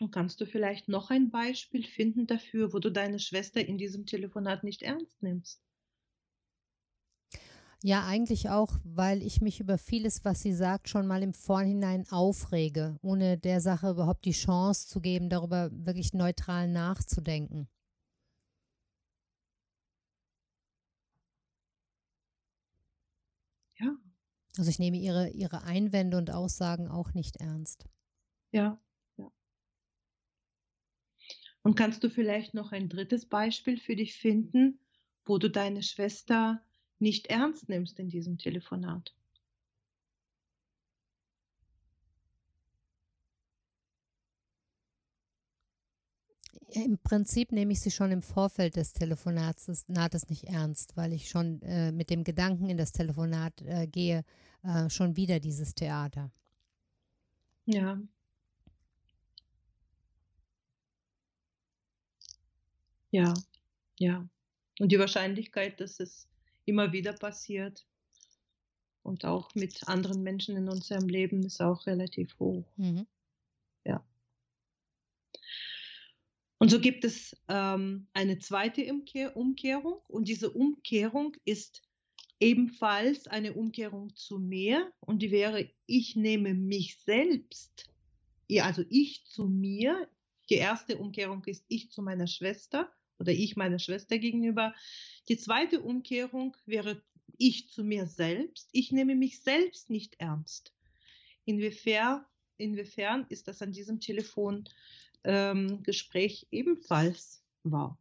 [0.01, 4.05] Und kannst du vielleicht noch ein Beispiel finden dafür, wo du deine Schwester in diesem
[4.05, 5.64] Telefonat nicht ernst nimmst?
[7.87, 12.07] Ja, eigentlich auch, weil ich mich über vieles, was sie sagt, schon mal im Vorhinein
[12.09, 17.67] aufrege, ohne der Sache überhaupt die Chance zu geben, darüber wirklich neutral nachzudenken.
[23.75, 23.95] Ja.
[24.57, 27.85] Also ich nehme ihre, ihre Einwände und Aussagen auch nicht ernst.
[28.51, 28.79] Ja,
[29.17, 29.29] ja.
[31.61, 34.79] Und kannst du vielleicht noch ein drittes Beispiel für dich finden,
[35.23, 36.64] wo du deine Schwester
[36.99, 39.13] nicht ernst nimmst in diesem Telefonat?
[46.67, 49.67] Im Prinzip nehme ich sie schon im Vorfeld des Telefonats
[50.29, 54.25] nicht ernst, weil ich schon äh, mit dem Gedanken in das Telefonat äh, gehe,
[54.63, 56.31] äh, schon wieder dieses Theater.
[57.65, 58.01] Ja.
[63.11, 63.33] Ja,
[63.97, 64.27] ja.
[64.79, 66.27] Und die Wahrscheinlichkeit, dass es
[66.65, 67.85] immer wieder passiert
[69.03, 72.65] und auch mit anderen Menschen in unserem Leben ist auch relativ hoch.
[72.77, 73.05] Mhm.
[73.85, 74.03] Ja.
[76.57, 81.83] Und so gibt es ähm, eine zweite Umkehr Umkehrung und diese Umkehrung ist
[82.39, 87.89] ebenfalls eine Umkehrung zu mir und die wäre, ich nehme mich selbst,
[88.59, 90.09] also ich zu mir.
[90.49, 94.73] Die erste Umkehrung ist ich zu meiner Schwester oder ich meiner Schwester gegenüber.
[95.29, 97.01] Die zweite Umkehrung wäre
[97.37, 98.69] ich zu mir selbst.
[98.71, 100.73] Ich nehme mich selbst nicht ernst.
[101.45, 102.23] Inwiefern,
[102.57, 107.97] inwiefern ist das an diesem Telefongespräch ähm, ebenfalls wahr?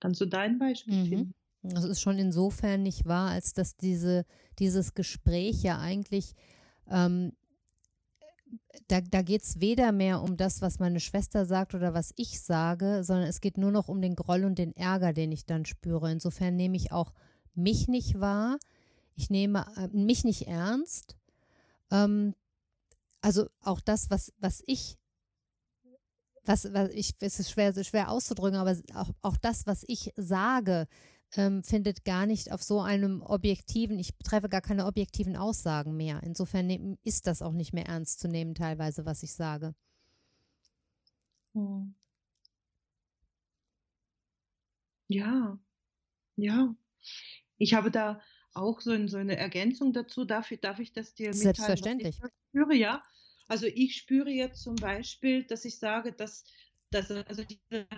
[0.00, 1.08] Kannst du da ein Beispiel mhm.
[1.08, 1.34] finden?
[1.62, 4.24] Das ist schon insofern nicht wahr, als dass diese,
[4.58, 6.32] dieses Gespräch ja eigentlich
[6.88, 7.32] ähm,
[8.88, 12.40] da, da geht es weder mehr um das, was meine Schwester sagt oder was ich
[12.40, 15.64] sage, sondern es geht nur noch um den Groll und den Ärger, den ich dann
[15.64, 16.10] spüre.
[16.10, 17.12] Insofern nehme ich auch
[17.54, 18.58] mich nicht wahr,
[19.14, 21.16] ich nehme äh, mich nicht ernst.
[21.90, 22.34] Ähm,
[23.20, 24.96] also auch das, was, was ich,
[26.44, 30.86] was, was ich, es ist schwer, schwer auszudrücken, aber auch, auch das, was ich sage,
[31.36, 36.22] ähm, findet gar nicht auf so einem objektiven, ich treffe gar keine objektiven Aussagen mehr.
[36.22, 39.74] Insofern ist das auch nicht mehr ernst zu nehmen, teilweise, was ich sage.
[41.54, 41.94] Hm.
[45.08, 45.58] Ja,
[46.36, 46.74] ja.
[47.58, 48.20] Ich habe da
[48.54, 50.24] auch so, ein, so eine Ergänzung dazu.
[50.24, 51.54] Darf, darf ich das dir mitteilen?
[51.54, 52.20] Selbstverständlich.
[52.22, 53.02] ich spüre, ja.
[53.48, 56.44] Also ich spüre jetzt zum Beispiel, dass ich sage, dass,
[56.90, 57.88] dass also diese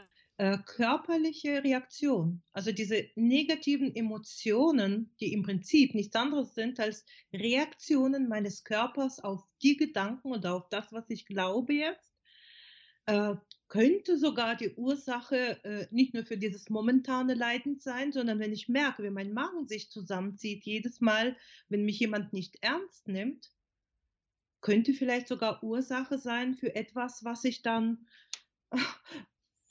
[0.43, 8.27] äh, körperliche Reaktion, also diese negativen Emotionen, die im Prinzip nichts anderes sind als Reaktionen
[8.29, 12.13] meines Körpers auf die Gedanken oder auf das, was ich glaube jetzt,
[13.07, 13.37] äh,
[13.69, 18.69] könnte sogar die Ursache äh, nicht nur für dieses momentane Leiden sein, sondern wenn ich
[18.69, 21.37] merke, wie mein Magen sich zusammenzieht, jedes Mal,
[21.69, 23.53] wenn mich jemand nicht ernst nimmt,
[24.61, 28.09] könnte vielleicht sogar Ursache sein für etwas, was ich dann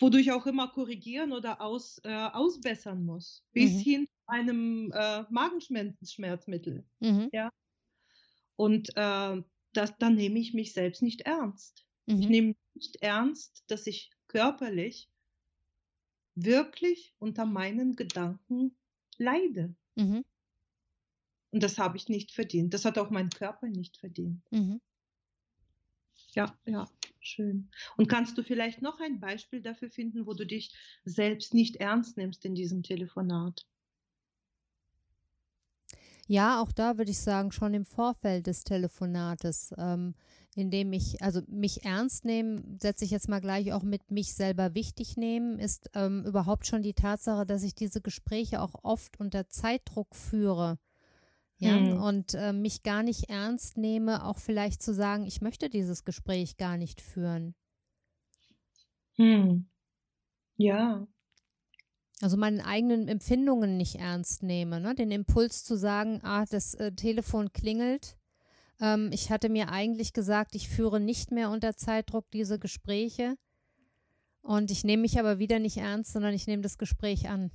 [0.02, 3.80] wodurch auch immer korrigieren oder aus, äh, ausbessern muss, bis mhm.
[3.80, 6.86] hin zu einem äh, Magenschmerzmittel.
[7.00, 7.30] Mhm.
[7.32, 7.52] Ja?
[8.56, 9.42] Und äh,
[9.74, 11.86] das, dann nehme ich mich selbst nicht ernst.
[12.06, 12.20] Mhm.
[12.20, 15.10] Ich nehme nicht ernst, dass ich körperlich
[16.36, 18.76] wirklich unter meinen Gedanken
[19.18, 19.76] leide.
[19.96, 20.24] Mhm.
[21.52, 22.74] Und das habe ich nicht verdient.
[22.74, 24.42] Das hat auch mein Körper nicht verdient.
[24.52, 24.82] Mhm.
[26.34, 26.90] Ja, ja,
[27.26, 27.70] schön.
[27.98, 30.74] Und kannst du vielleicht noch ein Beispiel dafür finden, wo du dich
[31.06, 33.66] selbst nicht ernst nimmst in diesem Telefonat?
[36.28, 40.16] Ja, auch da würde ich sagen, schon im Vorfeld des Telefonates, ähm,
[40.56, 44.74] indem ich, also mich ernst nehmen, setze ich jetzt mal gleich auch mit mich selber
[44.74, 49.50] wichtig nehmen, ist ähm, überhaupt schon die Tatsache, dass ich diese Gespräche auch oft unter
[49.50, 50.78] Zeitdruck führe.
[51.62, 52.02] Ja, hm.
[52.02, 56.58] und äh, mich gar nicht ernst nehme, auch vielleicht zu sagen, ich möchte dieses Gespräch
[56.58, 57.54] gar nicht führen.
[59.16, 59.68] Hm.
[60.58, 61.08] Ja,
[62.22, 64.80] also meinen eigenen Empfindungen nicht ernst nehme.
[64.80, 64.94] Ne?
[64.94, 68.16] Den Impuls zu sagen, ah, das äh, Telefon klingelt.
[68.80, 73.38] Ähm, ich hatte mir eigentlich gesagt, ich führe nicht mehr unter Zeitdruck diese Gespräche.
[74.44, 77.52] Und ich nehme mich aber wieder nicht ernst, sondern ich nehme das Gespräch an.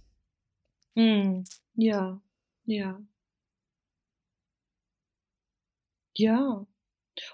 [0.95, 1.43] Mm,
[1.75, 2.21] ja,
[2.65, 3.01] ja.
[6.17, 6.67] Ja.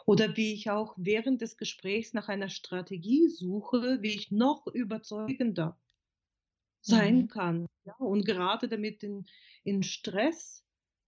[0.06, 5.78] Oder wie ich auch während des Gesprächs nach einer Strategie suche, wie ich noch überzeugender
[6.80, 7.28] sein mhm.
[7.28, 7.66] kann.
[7.84, 9.26] Ja, und gerade damit in,
[9.64, 10.64] in Stress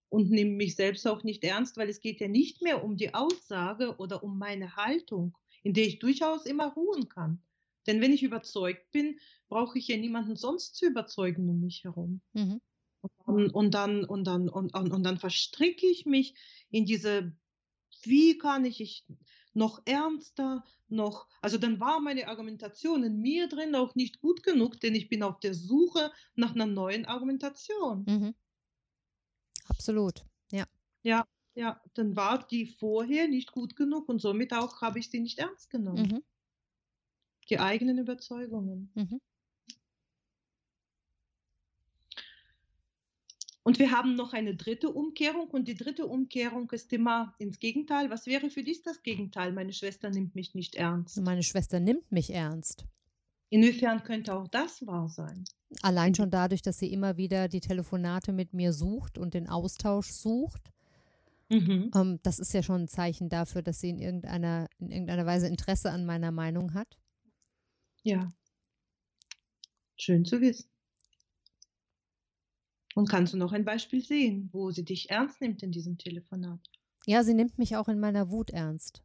[0.08, 3.14] und nehme mich selbst auch nicht ernst, weil es geht ja nicht mehr um die
[3.14, 7.42] Aussage oder um meine Haltung, in der ich durchaus immer ruhen kann.
[7.86, 9.18] Denn wenn ich überzeugt bin,
[9.48, 12.22] brauche ich ja niemanden sonst zu überzeugen um mich herum.
[12.32, 12.60] Mhm.
[13.26, 16.34] Und, dann, und, dann, und, und, und dann verstricke ich mich
[16.70, 17.36] in diese,
[18.06, 19.06] wie kann ich, ich
[19.52, 24.80] noch ernster, noch, also dann war meine Argumentation in mir drin auch nicht gut genug,
[24.80, 28.04] denn ich bin auf der Suche nach einer neuen Argumentation.
[28.06, 28.34] Mhm.
[29.68, 30.64] Absolut, ja.
[31.02, 31.24] Ja,
[31.54, 35.38] ja, dann war die vorher nicht gut genug und somit auch habe ich sie nicht
[35.38, 36.08] ernst genommen.
[36.10, 36.22] Mhm.
[37.48, 38.90] Die eigenen Überzeugungen.
[38.94, 39.20] Mhm.
[43.64, 48.10] Und wir haben noch eine dritte Umkehrung und die dritte Umkehrung ist immer ins Gegenteil.
[48.10, 49.52] Was wäre für dich das Gegenteil?
[49.52, 51.18] Meine Schwester nimmt mich nicht ernst.
[51.22, 52.84] Meine Schwester nimmt mich ernst.
[53.48, 55.44] Inwiefern könnte auch das wahr sein?
[55.80, 60.10] Allein schon dadurch, dass sie immer wieder die Telefonate mit mir sucht und den Austausch
[60.10, 60.70] sucht.
[61.48, 61.90] Mhm.
[61.94, 65.48] Ähm, das ist ja schon ein Zeichen dafür, dass sie in irgendeiner, in irgendeiner Weise
[65.48, 66.98] Interesse an meiner Meinung hat.
[68.02, 68.30] Ja.
[69.96, 70.73] Schön zu wissen.
[72.94, 76.60] Und kannst du noch ein Beispiel sehen, wo sie dich ernst nimmt in diesem Telefonat?
[77.06, 79.02] Ja, sie nimmt mich auch in meiner Wut ernst.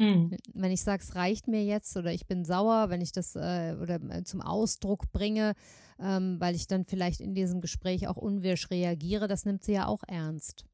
[0.00, 0.36] Hm.
[0.54, 3.76] Wenn ich sage, es reicht mir jetzt oder ich bin sauer, wenn ich das äh,
[3.80, 5.54] oder äh, zum Ausdruck bringe,
[5.98, 9.86] ähm, weil ich dann vielleicht in diesem Gespräch auch unwirsch reagiere, das nimmt sie ja
[9.86, 10.66] auch ernst.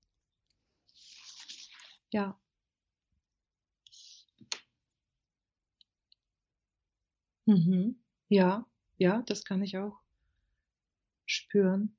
[2.12, 2.39] Ja.
[7.47, 7.97] Mhm.
[8.29, 8.66] Ja,
[8.99, 10.01] ja, das kann ich auch
[11.27, 11.97] spüren.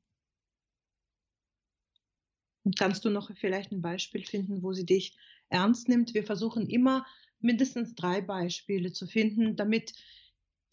[2.74, 5.16] Kannst du noch vielleicht ein Beispiel finden, wo sie dich
[5.50, 6.14] ernst nimmt?
[6.14, 7.06] Wir versuchen immer
[7.40, 9.94] mindestens drei Beispiele zu finden, damit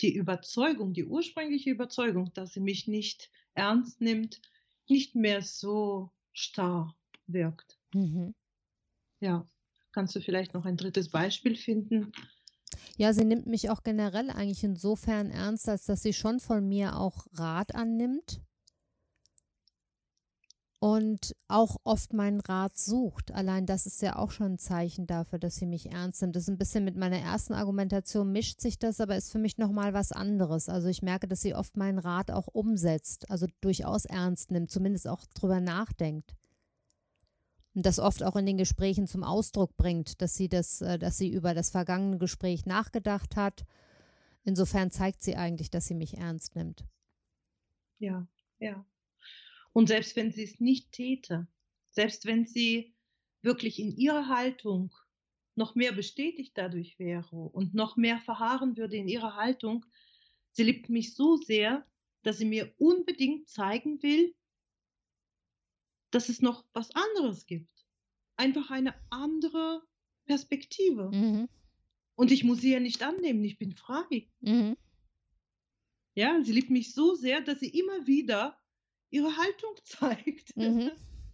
[0.01, 4.41] die Überzeugung, die ursprüngliche Überzeugung, dass sie mich nicht ernst nimmt,
[4.89, 7.79] nicht mehr so starr wirkt.
[7.95, 8.35] Mhm.
[9.21, 9.47] Ja,
[9.93, 12.13] kannst du vielleicht noch ein drittes Beispiel finden?
[12.97, 16.97] Ja, sie nimmt mich auch generell eigentlich insofern ernst, als dass sie schon von mir
[16.97, 18.41] auch Rat annimmt
[20.83, 23.31] und auch oft meinen Rat sucht.
[23.31, 26.35] Allein das ist ja auch schon ein Zeichen dafür, dass sie mich ernst nimmt.
[26.35, 29.59] Das ist ein bisschen mit meiner ersten Argumentation mischt sich das, aber ist für mich
[29.59, 30.69] nochmal was anderes.
[30.69, 35.07] Also ich merke, dass sie oft meinen Rat auch umsetzt, also durchaus ernst nimmt, zumindest
[35.07, 36.35] auch drüber nachdenkt.
[37.77, 41.17] Und das oft auch in den Gesprächen zum Ausdruck bringt, dass sie das, äh, dass
[41.17, 43.65] sie über das vergangene Gespräch nachgedacht hat.
[44.43, 46.85] Insofern zeigt sie eigentlich, dass sie mich ernst nimmt.
[48.01, 48.27] Ja,
[48.59, 48.85] ja.
[49.73, 51.49] Und selbst wenn sie es nicht täte,
[51.91, 52.95] selbst wenn sie
[53.43, 54.95] wirklich in ihrer Haltung
[55.55, 59.85] noch mehr bestätigt dadurch wäre und noch mehr verharren würde in ihrer Haltung,
[60.53, 61.87] sie liebt mich so sehr,
[62.23, 64.35] dass sie mir unbedingt zeigen will,
[66.11, 67.87] dass es noch was anderes gibt.
[68.37, 69.83] Einfach eine andere
[70.27, 71.11] Perspektive.
[71.11, 71.49] Mhm.
[72.15, 74.29] Und ich muss sie ja nicht annehmen, ich bin frei.
[74.41, 74.77] Mhm.
[76.15, 78.62] Ja, sie liebt mich so sehr, dass sie immer wieder
[79.13, 80.57] ihre Haltung zeigt.
[80.57, 80.91] Mhm.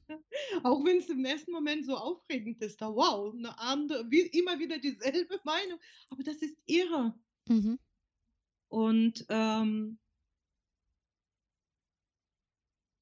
[0.62, 4.58] Auch wenn es im ersten Moment so aufregend ist, da wow, eine andere, wie, immer
[4.58, 5.78] wieder dieselbe Meinung,
[6.10, 7.14] aber das ist ihre.
[7.46, 7.78] Mhm.
[8.68, 9.98] Und ähm,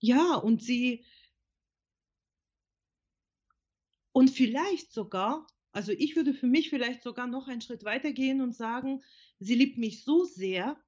[0.01, 1.05] ja, und sie
[4.13, 8.41] und vielleicht sogar, also ich würde für mich vielleicht sogar noch einen Schritt weiter gehen
[8.41, 9.03] und sagen,
[9.39, 10.81] sie liebt mich so sehr,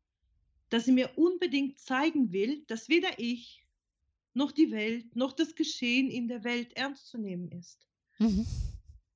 [0.68, 3.67] dass sie mir unbedingt zeigen will, dass weder ich
[4.38, 7.86] noch die Welt, noch das Geschehen in der Welt ernst zu nehmen ist.
[8.18, 8.46] Mhm.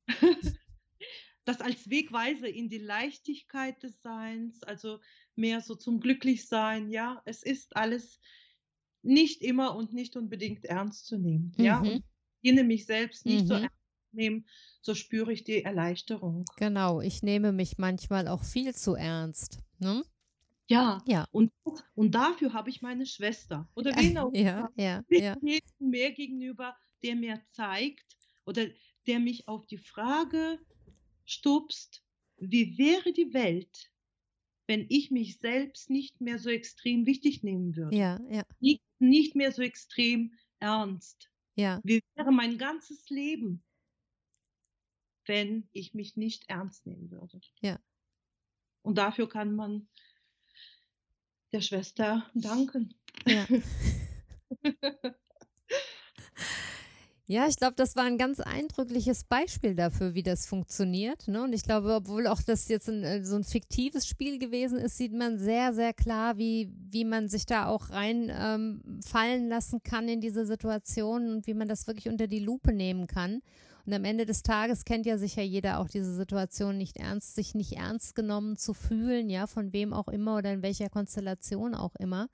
[1.45, 4.99] das als Wegweise in die Leichtigkeit des Seins, also
[5.37, 8.21] mehr so zum Glücklichsein, ja, es ist alles
[9.03, 11.65] nicht immer und nicht unbedingt ernst zu nehmen, mhm.
[11.65, 12.05] ja, und
[12.43, 13.49] ich mich selbst nicht mhm.
[13.49, 13.77] so ernst
[14.11, 14.47] zu nehmen,
[14.83, 16.45] so spüre ich die Erleichterung.
[16.57, 20.03] Genau, ich nehme mich manchmal auch viel zu ernst, ne?
[20.73, 21.27] Ja, ja.
[21.31, 21.53] Und,
[21.95, 25.37] und dafür habe ich meine Schwester oder wen auch ja, ja, ja.
[25.79, 28.67] mehr gegenüber, der mir zeigt oder
[29.07, 30.59] der mich auf die Frage
[31.25, 32.03] stupst,
[32.37, 33.93] wie wäre die Welt,
[34.67, 37.97] wenn ich mich selbst nicht mehr so extrem wichtig nehmen würde?
[37.97, 38.45] Ja, ja.
[38.61, 41.31] Nicht, nicht mehr so extrem ernst.
[41.55, 41.81] Ja.
[41.85, 43.63] Wie wäre mein ganzes Leben,
[45.27, 47.41] wenn ich mich nicht ernst nehmen würde?
[47.61, 47.79] Ja.
[48.83, 49.89] Und dafür kann man
[51.53, 52.95] der Schwester danken.
[53.27, 53.47] Ja.
[57.33, 61.29] Ja, ich glaube, das war ein ganz eindrückliches Beispiel dafür, wie das funktioniert.
[61.29, 61.43] Ne?
[61.45, 64.99] Und ich glaube, obwohl auch das jetzt ein, äh, so ein fiktives Spiel gewesen ist,
[64.99, 70.09] sieht man sehr, sehr klar, wie, wie man sich da auch reinfallen ähm, lassen kann
[70.09, 73.41] in diese Situation und wie man das wirklich unter die Lupe nehmen kann.
[73.85, 77.55] Und am Ende des Tages kennt ja sicher jeder auch diese Situation nicht ernst, sich
[77.55, 81.97] nicht ernst genommen zu fühlen, ja, von wem auch immer oder in welcher Konstellation auch
[81.97, 82.29] immer.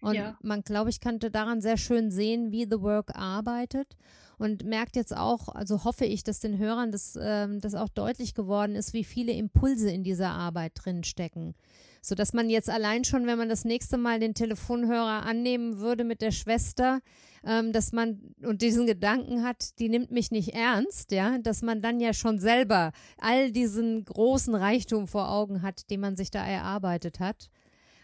[0.00, 0.36] Und ja.
[0.42, 3.96] man, glaube ich, könnte daran sehr schön sehen, wie The Work arbeitet
[4.38, 8.34] und merkt jetzt auch, also hoffe ich, dass den Hörern das, ähm, das auch deutlich
[8.34, 11.54] geworden ist, wie viele Impulse in dieser Arbeit drinstecken.
[12.00, 16.04] So dass man jetzt allein schon, wenn man das nächste Mal den Telefonhörer annehmen würde
[16.04, 17.00] mit der Schwester,
[17.44, 21.82] ähm, dass man und diesen Gedanken hat, die nimmt mich nicht ernst, ja, dass man
[21.82, 26.46] dann ja schon selber all diesen großen Reichtum vor Augen hat, den man sich da
[26.46, 27.50] erarbeitet hat.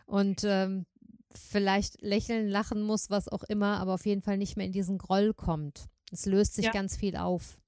[0.07, 0.87] Und ähm,
[1.39, 4.99] vielleicht lächeln, lachen muss, was auch immer, aber auf jeden Fall nicht mehr in diesen
[4.99, 5.87] Groll kommt.
[6.11, 6.73] Es löst sich ja.
[6.73, 7.59] ganz viel auf.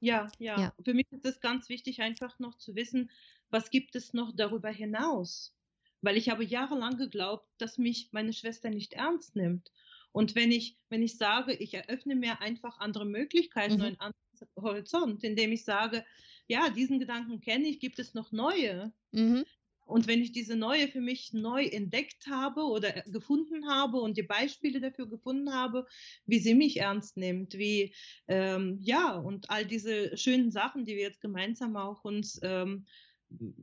[0.00, 0.74] Ja, ja, ja.
[0.84, 3.10] Für mich ist es ganz wichtig, einfach noch zu wissen,
[3.50, 5.54] was gibt es noch darüber hinaus?
[6.02, 9.72] Weil ich habe jahrelang geglaubt, dass mich meine Schwester nicht ernst nimmt.
[10.12, 13.82] Und wenn ich, wenn ich sage, ich eröffne mir einfach andere Möglichkeiten, mhm.
[13.82, 14.16] einen anderen
[14.56, 16.04] Horizont, indem ich sage,
[16.46, 19.44] ja, diesen Gedanken kenne ich, gibt es noch neue, mhm.
[19.86, 24.22] Und wenn ich diese neue für mich neu entdeckt habe oder gefunden habe und die
[24.22, 25.86] Beispiele dafür gefunden habe,
[26.26, 27.94] wie sie mich ernst nimmt, wie
[28.28, 32.86] ähm, ja und all diese schönen Sachen, die wir jetzt gemeinsam auch uns ähm,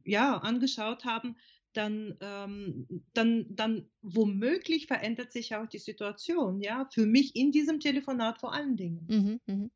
[0.06, 1.36] ja angeschaut haben,
[1.74, 7.80] dann, ähm, dann, dann womöglich verändert sich auch die Situation, ja, für mich in diesem
[7.80, 9.06] Telefonat vor allen Dingen.
[9.10, 9.70] Mhm, mh.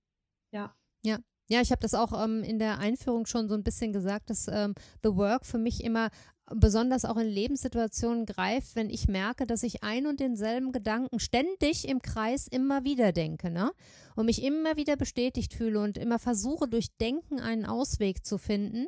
[0.51, 0.75] Ja.
[1.03, 1.19] Ja,
[1.49, 4.47] ja, ich habe das auch ähm, in der Einführung schon so ein bisschen gesagt, dass
[4.47, 6.09] ähm, The Work für mich immer
[6.55, 11.87] besonders auch in Lebenssituationen greift, wenn ich merke, dass ich ein und denselben Gedanken ständig
[11.87, 13.71] im Kreis immer wieder denke, ne?
[14.15, 18.87] Und mich immer wieder bestätigt fühle und immer versuche, durch Denken einen Ausweg zu finden.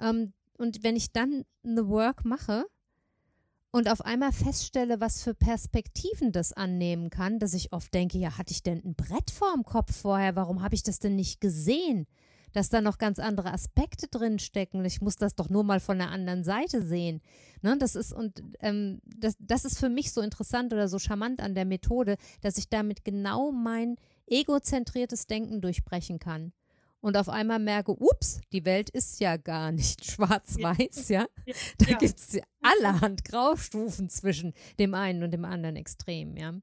[0.00, 2.64] Ähm, und wenn ich dann The Work mache
[3.70, 8.38] und auf einmal feststelle, was für Perspektiven das annehmen kann, dass ich oft denke, ja,
[8.38, 10.36] hatte ich denn ein Brett vorm Kopf vorher?
[10.36, 12.06] Warum habe ich das denn nicht gesehen?
[12.54, 14.84] Dass da noch ganz andere Aspekte drin stecken.
[14.86, 17.20] Ich muss das doch nur mal von der anderen Seite sehen.
[17.60, 21.40] Ne, das ist und ähm, das, das ist für mich so interessant oder so charmant
[21.40, 23.96] an der Methode, dass ich damit genau mein
[24.26, 26.52] egozentriertes Denken durchbrechen kann
[27.04, 31.26] und auf einmal merke, ups, die Welt ist ja gar nicht schwarz-weiß, ja.
[31.44, 31.54] ja.
[31.76, 31.98] Da ja.
[31.98, 36.54] gibt es allerhand Graustufen zwischen dem einen und dem anderen Extrem, ja.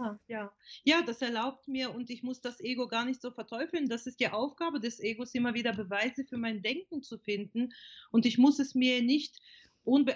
[0.00, 0.52] Ja, ja.
[0.84, 3.88] ja, das erlaubt mir und ich muss das Ego gar nicht so verteufeln.
[3.88, 7.74] Das ist die Aufgabe des Egos, immer wieder Beweise für mein Denken zu finden.
[8.10, 9.40] Und ich muss es mir nicht,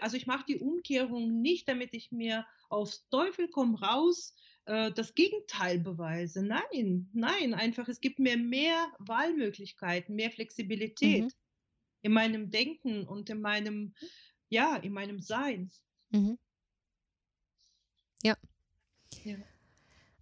[0.01, 5.15] also ich mache die Umkehrung nicht, damit ich mir aufs Teufel komm raus äh, das
[5.15, 6.43] Gegenteil beweise.
[6.43, 11.33] Nein, nein, einfach es gibt mir mehr Wahlmöglichkeiten, mehr Flexibilität mhm.
[12.01, 13.95] in meinem Denken und in meinem,
[14.49, 15.71] ja, in meinem Sein.
[16.09, 16.39] Mhm.
[18.23, 18.39] Ja.
[19.25, 19.37] ja.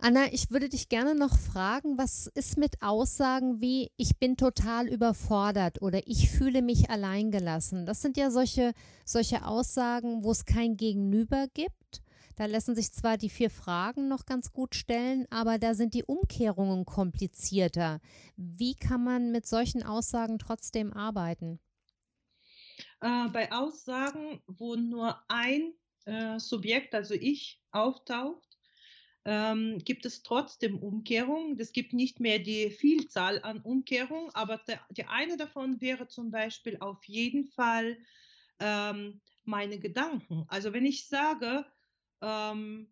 [0.05, 4.89] Anna, ich würde dich gerne noch fragen, was ist mit Aussagen wie ich bin total
[4.89, 7.87] überfordert oder ich fühle mich alleingelassen?
[7.87, 8.73] Das sind ja solche,
[9.05, 12.03] solche Aussagen, wo es kein Gegenüber gibt.
[12.35, 16.03] Da lassen sich zwar die vier Fragen noch ganz gut stellen, aber da sind die
[16.03, 18.01] Umkehrungen komplizierter.
[18.37, 21.61] Wie kann man mit solchen Aussagen trotzdem arbeiten?
[23.01, 25.75] Äh, bei Aussagen, wo nur ein
[26.07, 28.52] äh, Subjekt, also ich, auftaucht,
[29.25, 31.59] ähm, gibt es trotzdem Umkehrungen.
[31.61, 36.31] Es gibt nicht mehr die Vielzahl an Umkehrungen, aber der, die eine davon wäre zum
[36.31, 37.99] Beispiel auf jeden Fall
[38.59, 40.45] ähm, meine Gedanken.
[40.49, 41.65] Also wenn ich sage,
[42.21, 42.89] ähm,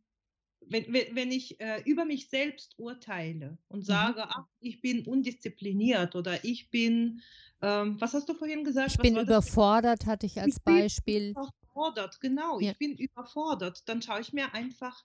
[0.66, 3.85] wenn, wenn, wenn ich äh, über mich selbst urteile und mhm.
[3.85, 4.28] sage, mhm.
[4.28, 7.23] ach, ich bin undiszipliniert oder ich bin,
[7.62, 8.93] ähm, was hast du vorhin gesagt?
[8.93, 11.35] Ich bin überfordert, hatte ich als ich Beispiel.
[11.81, 12.70] Überfordert, genau, ja.
[12.70, 13.89] ich bin überfordert.
[13.89, 15.02] Dann schaue ich mir einfach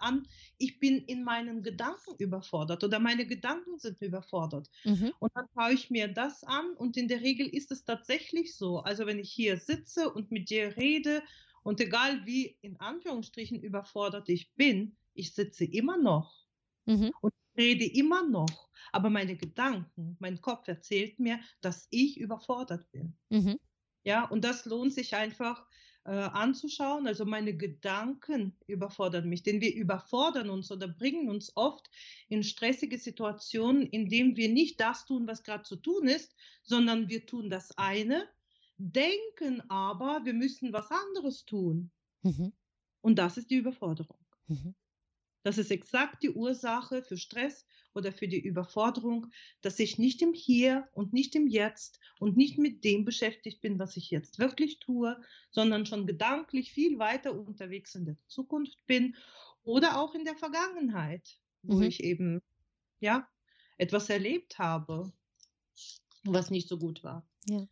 [0.00, 0.28] an,
[0.58, 4.68] ich bin in meinen Gedanken überfordert oder meine Gedanken sind überfordert.
[4.84, 5.12] Mhm.
[5.18, 8.80] Und dann schaue ich mir das an und in der Regel ist es tatsächlich so.
[8.80, 11.22] Also wenn ich hier sitze und mit dir rede
[11.62, 16.46] und egal wie in Anführungsstrichen überfordert ich bin, ich sitze immer noch
[16.86, 17.12] mhm.
[17.20, 18.68] und rede immer noch.
[18.92, 23.16] Aber meine Gedanken, mein Kopf erzählt mir, dass ich überfordert bin.
[23.30, 23.58] Mhm.
[24.04, 25.64] Ja, und das lohnt sich einfach
[26.04, 27.06] äh, anzuschauen.
[27.06, 31.90] Also meine Gedanken überfordern mich, denn wir überfordern uns oder bringen uns oft
[32.28, 37.26] in stressige Situationen, indem wir nicht das tun, was gerade zu tun ist, sondern wir
[37.26, 38.28] tun das eine
[38.82, 41.90] denken aber, wir müssen was anderes tun.
[42.22, 42.52] Mhm.
[43.00, 44.18] Und das ist die Überforderung.
[44.48, 44.74] Mhm.
[45.42, 49.26] Das ist exakt die Ursache für Stress oder für die Überforderung,
[49.60, 53.78] dass ich nicht im Hier und nicht im Jetzt und nicht mit dem beschäftigt bin,
[53.78, 55.20] was ich jetzt wirklich tue,
[55.50, 59.16] sondern schon gedanklich viel weiter unterwegs in der Zukunft bin
[59.64, 61.82] oder auch in der Vergangenheit, wo mhm.
[61.82, 62.40] ich eben
[63.00, 63.28] ja
[63.78, 65.12] etwas erlebt habe,
[66.24, 67.26] was nicht so gut war.
[67.48, 67.66] Ja.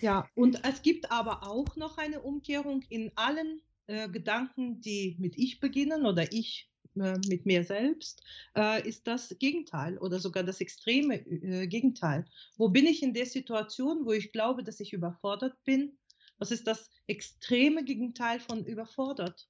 [0.00, 3.60] Ja, und es gibt aber auch noch eine Umkehrung in allen
[3.90, 8.22] äh, Gedanken, die mit ich beginnen oder ich äh, mit mir selbst,
[8.56, 11.18] äh, ist das Gegenteil oder sogar das extreme
[11.66, 12.24] Gegenteil.
[12.56, 15.98] Wo bin ich in der Situation, wo ich glaube, dass ich überfordert bin?
[16.38, 19.48] Was ist das extreme Gegenteil von überfordert?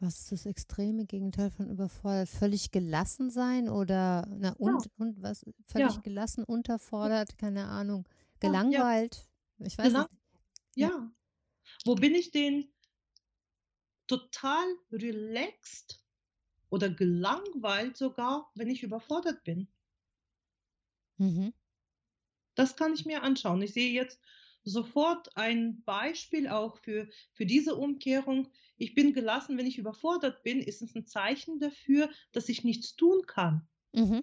[0.00, 2.28] Was ist das extreme Gegenteil von überfordert?
[2.28, 4.90] Völlig gelassen sein oder na, und, ja.
[4.98, 5.46] und was?
[5.66, 6.00] Völlig ja.
[6.00, 8.08] gelassen, unterfordert, keine Ahnung,
[8.40, 9.28] gelangweilt.
[9.58, 9.66] Ja.
[9.66, 10.20] Ich weiß Gelang nicht.
[10.74, 11.10] Ja.
[11.84, 12.72] Wo bin ich denn
[14.06, 16.02] total relaxed
[16.70, 19.68] oder gelangweilt sogar, wenn ich überfordert bin?
[21.18, 21.52] Mhm.
[22.54, 23.62] Das kann ich mir anschauen.
[23.62, 24.20] Ich sehe jetzt
[24.64, 28.48] sofort ein Beispiel auch für, für diese Umkehrung.
[28.76, 32.96] Ich bin gelassen, wenn ich überfordert bin, ist es ein Zeichen dafür, dass ich nichts
[32.96, 33.68] tun kann.
[33.92, 34.22] Mhm.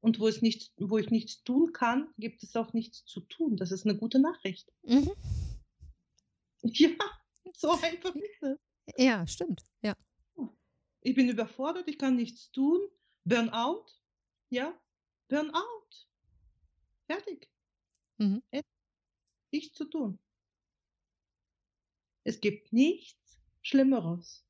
[0.00, 3.56] Und wo, es nicht, wo ich nichts tun kann, gibt es auch nichts zu tun.
[3.56, 4.70] Das ist eine gute Nachricht.
[4.82, 5.10] Mhm.
[6.74, 6.96] Ja,
[7.54, 8.58] so einfach ist es.
[8.96, 9.62] Ja, stimmt.
[9.82, 9.94] Ja.
[11.00, 12.80] Ich bin überfordert, ich kann nichts tun.
[13.24, 13.86] Burnout.
[14.50, 14.78] Ja,
[15.28, 16.06] Burnout.
[17.06, 17.48] Fertig.
[18.18, 18.42] Mhm
[19.52, 20.18] nichts zu tun.
[22.24, 24.44] Es gibt nichts Schlimmeres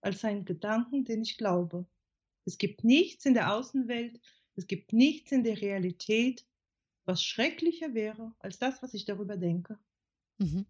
[0.00, 1.86] als einen Gedanken, den ich glaube.
[2.46, 4.20] Es gibt nichts in der Außenwelt,
[4.56, 6.46] es gibt nichts in der Realität,
[7.04, 9.78] was schrecklicher wäre als das, was ich darüber denke.
[10.38, 10.66] Mhm.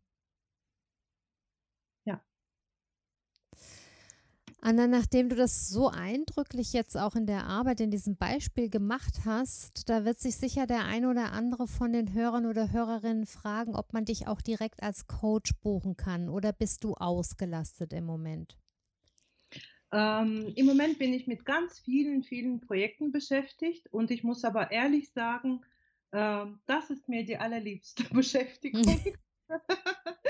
[4.62, 9.20] Anna, nachdem du das so eindrücklich jetzt auch in der Arbeit, in diesem Beispiel gemacht
[9.24, 13.74] hast, da wird sich sicher der ein oder andere von den Hörern oder Hörerinnen fragen,
[13.74, 18.58] ob man dich auch direkt als Coach buchen kann oder bist du ausgelastet im Moment?
[19.92, 24.70] Ähm, Im Moment bin ich mit ganz vielen, vielen Projekten beschäftigt und ich muss aber
[24.70, 25.62] ehrlich sagen,
[26.12, 29.00] äh, das ist mir die allerliebste Beschäftigung.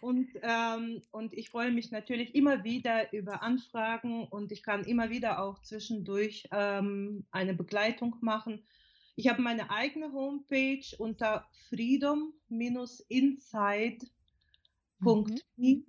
[0.00, 5.10] und, ähm, und ich freue mich natürlich immer wieder über Anfragen und ich kann immer
[5.10, 8.64] wieder auch zwischendurch ähm, eine Begleitung machen.
[9.16, 13.98] Ich habe meine eigene Homepage unter freedom-inside.me.
[15.56, 15.84] Mhm.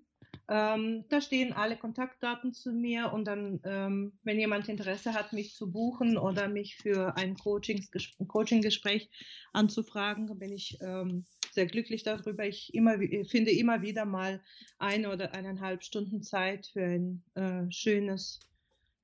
[0.51, 5.53] Ähm, da stehen alle Kontaktdaten zu mir und dann, ähm, wenn jemand Interesse hat, mich
[5.53, 9.11] zu buchen oder mich für ein Coaching-Gespräch
[9.53, 12.45] anzufragen, bin ich ähm, sehr glücklich darüber.
[12.45, 14.41] Ich immer, finde immer wieder mal
[14.77, 18.39] eine oder eineinhalb Stunden Zeit für ein äh, schönes,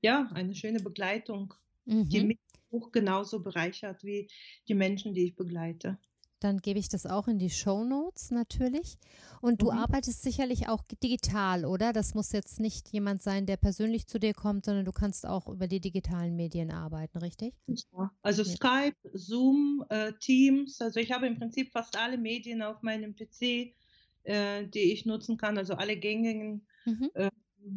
[0.02, 1.54] ja, eine schöne Begleitung,
[1.84, 2.08] mhm.
[2.08, 2.38] die mich
[2.72, 4.28] auch genauso bereichert wie
[4.68, 5.98] die Menschen, die ich begleite.
[6.40, 8.98] Dann gebe ich das auch in die Show Notes natürlich.
[9.40, 9.78] Und du mhm.
[9.78, 11.92] arbeitest sicherlich auch digital, oder?
[11.92, 15.48] Das muss jetzt nicht jemand sein, der persönlich zu dir kommt, sondern du kannst auch
[15.48, 17.54] über die digitalen Medien arbeiten, richtig?
[17.66, 18.10] Ja.
[18.22, 18.48] Also ja.
[18.48, 20.80] Skype, Zoom, äh, Teams.
[20.80, 23.74] Also ich habe im Prinzip fast alle Medien auf meinem PC,
[24.24, 26.66] äh, die ich nutzen kann, also alle gängigen.
[26.84, 27.10] Mhm.
[27.14, 27.30] Äh,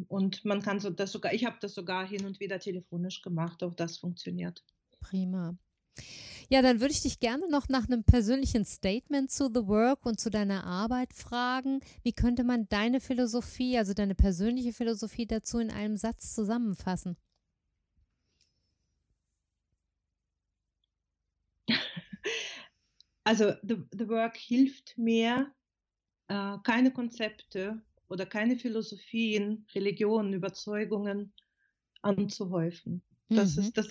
[0.08, 3.62] und man kann so das sogar, ich habe das sogar hin und wieder telefonisch gemacht,
[3.62, 4.62] auch das funktioniert.
[5.00, 5.56] Prima.
[6.52, 10.18] Ja, dann würde ich dich gerne noch nach einem persönlichen Statement zu The Work und
[10.18, 11.80] zu deiner Arbeit fragen.
[12.02, 17.16] Wie könnte man deine Philosophie, also deine persönliche Philosophie dazu in einem Satz zusammenfassen?
[23.24, 25.52] Also The, the Work hilft mir,
[26.28, 31.32] äh, keine Konzepte oder keine Philosophien, Religionen, Überzeugungen
[32.02, 33.02] anzuhäufen.
[33.30, 33.62] Das, mhm.
[33.62, 33.88] ist, das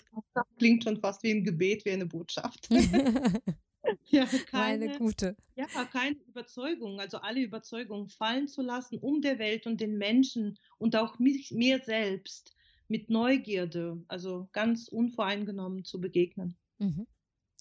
[0.58, 2.70] klingt schon fast wie ein Gebet, wie eine Botschaft.
[4.10, 5.36] ja, keine, Meine gute.
[5.56, 10.60] Ja, keine Überzeugung, also alle Überzeugungen fallen zu lassen, um der Welt und den Menschen
[10.78, 12.56] und auch mich, mir selbst
[12.88, 16.58] mit Neugierde, also ganz unvoreingenommen zu begegnen.
[16.80, 17.08] Mhm.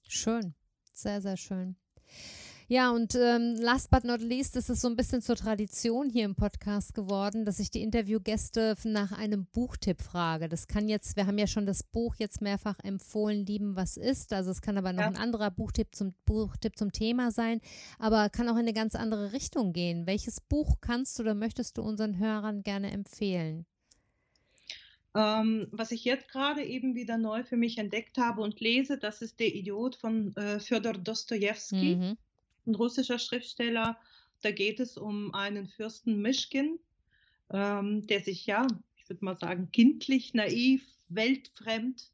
[0.09, 0.55] Schön,
[0.93, 1.77] sehr, sehr schön.
[2.71, 6.27] Ja, und ähm, last but not least ist es so ein bisschen zur Tradition hier
[6.27, 10.51] im Podcast geworden, dass ich die Interviewgäste nach einem Buchtipp frage.
[10.51, 14.35] Das kann jetzt, wir haben ja schon das Buch jetzt mehrfach empfohlen, Lieben, was ist.
[14.35, 15.09] Also es kann aber noch ja.
[15.09, 17.63] ein anderer Buchtipp zum Buchtipp zum Thema sein,
[17.99, 20.07] aber kann auch in eine ganz andere Richtung gehen.
[20.07, 23.65] Welches Buch kannst du oder möchtest du unseren Hörern gerne empfehlen?
[25.15, 29.23] Ähm, was ich jetzt gerade eben wieder neu für mich entdeckt habe und lese, das
[29.23, 31.97] ist Der Idiot von äh, Fyodor Dostoevsky.
[31.97, 32.19] Mhm
[32.69, 33.99] ein russischer Schriftsteller.
[34.43, 36.79] Da geht es um einen Fürsten Mischkin,
[37.51, 38.67] ähm, der sich ja,
[38.97, 42.13] ich würde mal sagen, kindlich, naiv, weltfremd,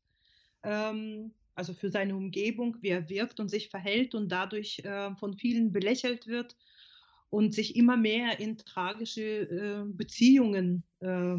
[0.63, 5.35] ähm, also für seine Umgebung, wie er wirkt und sich verhält und dadurch äh, von
[5.35, 6.57] vielen belächelt wird
[7.31, 11.37] und sich immer mehr in tragische äh, Beziehungen äh,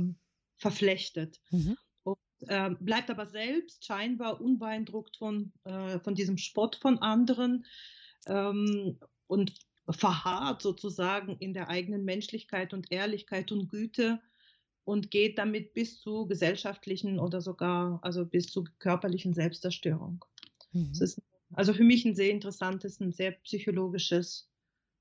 [0.57, 1.41] verflechtet.
[1.51, 1.77] Mhm.
[2.03, 2.17] Und,
[2.47, 7.65] ähm, bleibt aber selbst scheinbar unbeeindruckt von, äh, von diesem Spott von anderen,
[8.27, 8.97] ähm,
[9.27, 9.53] und
[9.89, 14.19] verharrt sozusagen in der eigenen Menschlichkeit und Ehrlichkeit und Güte
[14.83, 20.23] und geht damit bis zu gesellschaftlichen oder sogar also bis zu körperlichen Selbstzerstörung.
[20.71, 20.89] Mhm.
[20.89, 21.21] Das ist
[21.53, 24.49] also für mich ein sehr interessantes, ein sehr psychologisches,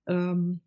[0.06, 0.60] ähm,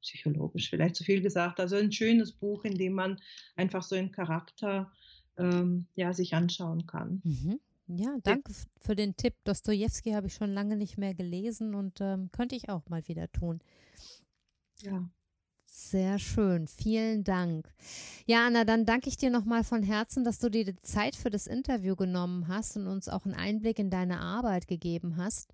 [0.00, 3.20] psychologisch vielleicht zu viel gesagt, also ein schönes Buch, in dem man
[3.56, 4.90] einfach so einen Charakter
[5.36, 7.20] ähm, ja, sich anschauen kann.
[7.24, 7.60] Mhm.
[7.86, 9.34] Ja, danke für den Tipp.
[9.44, 13.30] Dostoevsky habe ich schon lange nicht mehr gelesen und ähm, könnte ich auch mal wieder
[13.30, 13.60] tun.
[14.80, 15.08] Ja.
[15.66, 17.68] Sehr schön, vielen Dank.
[18.26, 21.30] Ja, Anna, dann danke ich dir nochmal von Herzen, dass du dir die Zeit für
[21.30, 25.52] das Interview genommen hast und uns auch einen Einblick in deine Arbeit gegeben hast.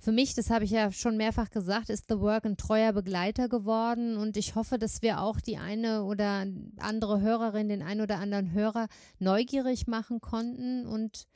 [0.00, 3.48] Für mich, das habe ich ja schon mehrfach gesagt, ist The Work ein treuer Begleiter
[3.48, 6.46] geworden und ich hoffe, dass wir auch die eine oder
[6.78, 8.88] andere Hörerin, den einen oder anderen Hörer
[9.20, 11.28] neugierig machen konnten und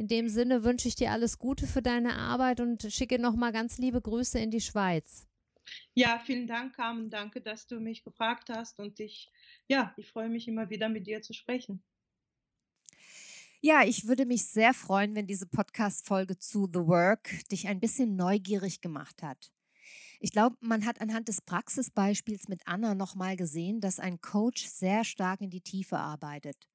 [0.00, 3.76] in dem Sinne wünsche ich dir alles Gute für deine Arbeit und schicke nochmal ganz
[3.76, 5.28] liebe Grüße in die Schweiz.
[5.92, 7.10] Ja, vielen Dank, Carmen.
[7.10, 9.30] Danke, dass du mich gefragt hast und ich,
[9.68, 11.84] ja, ich freue mich immer wieder mit dir zu sprechen.
[13.60, 18.16] Ja, ich würde mich sehr freuen, wenn diese Podcast-Folge zu The Work dich ein bisschen
[18.16, 19.52] neugierig gemacht hat.
[20.18, 25.04] Ich glaube, man hat anhand des Praxisbeispiels mit Anna nochmal gesehen, dass ein Coach sehr
[25.04, 26.69] stark in die Tiefe arbeitet.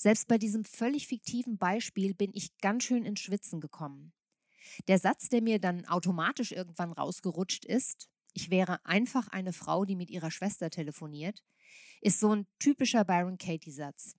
[0.00, 4.14] Selbst bei diesem völlig fiktiven Beispiel bin ich ganz schön ins Schwitzen gekommen.
[4.88, 9.96] Der Satz, der mir dann automatisch irgendwann rausgerutscht ist, ich wäre einfach eine Frau, die
[9.96, 11.42] mit ihrer Schwester telefoniert,
[12.00, 14.14] ist so ein typischer Byron Katie-Satz.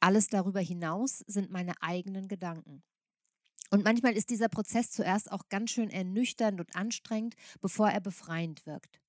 [0.00, 2.82] Alles darüber hinaus sind meine eigenen Gedanken.
[3.70, 8.66] Und manchmal ist dieser Prozess zuerst auch ganz schön ernüchternd und anstrengend, bevor er befreiend
[8.66, 9.00] wirkt.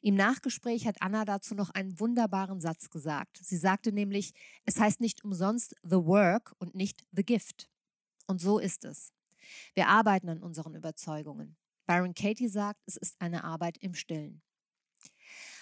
[0.00, 3.38] Im Nachgespräch hat Anna dazu noch einen wunderbaren Satz gesagt.
[3.42, 4.32] Sie sagte nämlich,
[4.64, 7.68] es heißt nicht umsonst The Work und nicht The Gift.
[8.26, 9.12] Und so ist es.
[9.74, 11.56] Wir arbeiten an unseren Überzeugungen.
[11.86, 14.42] Byron Katie sagt, es ist eine Arbeit im Stillen.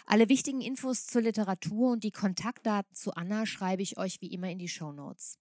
[0.06, 4.50] Alle wichtigen Infos zur Literatur und die Kontaktdaten zu Anna schreibe ich euch wie immer
[4.50, 5.38] in die Show Notes.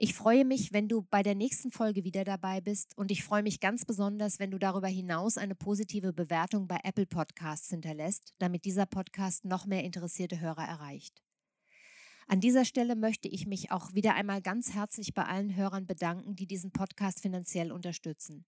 [0.00, 3.42] Ich freue mich, wenn du bei der nächsten Folge wieder dabei bist und ich freue
[3.42, 8.64] mich ganz besonders, wenn du darüber hinaus eine positive Bewertung bei Apple Podcasts hinterlässt, damit
[8.64, 11.20] dieser Podcast noch mehr interessierte Hörer erreicht.
[12.28, 16.36] An dieser Stelle möchte ich mich auch wieder einmal ganz herzlich bei allen Hörern bedanken,
[16.36, 18.46] die diesen Podcast finanziell unterstützen.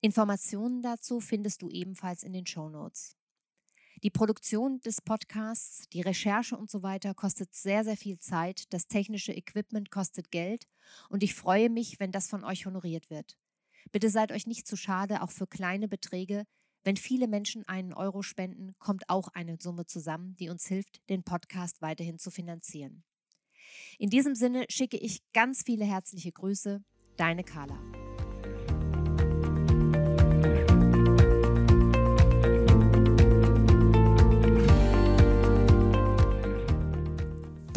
[0.00, 3.17] Informationen dazu findest du ebenfalls in den Show Notes.
[4.04, 8.72] Die Produktion des Podcasts, die Recherche und so weiter kostet sehr, sehr viel Zeit.
[8.72, 10.68] Das technische Equipment kostet Geld
[11.08, 13.36] und ich freue mich, wenn das von euch honoriert wird.
[13.90, 16.44] Bitte seid euch nicht zu schade, auch für kleine Beträge.
[16.84, 21.24] Wenn viele Menschen einen Euro spenden, kommt auch eine Summe zusammen, die uns hilft, den
[21.24, 23.02] Podcast weiterhin zu finanzieren.
[23.98, 26.82] In diesem Sinne schicke ich ganz viele herzliche Grüße.
[27.16, 28.07] Deine Carla.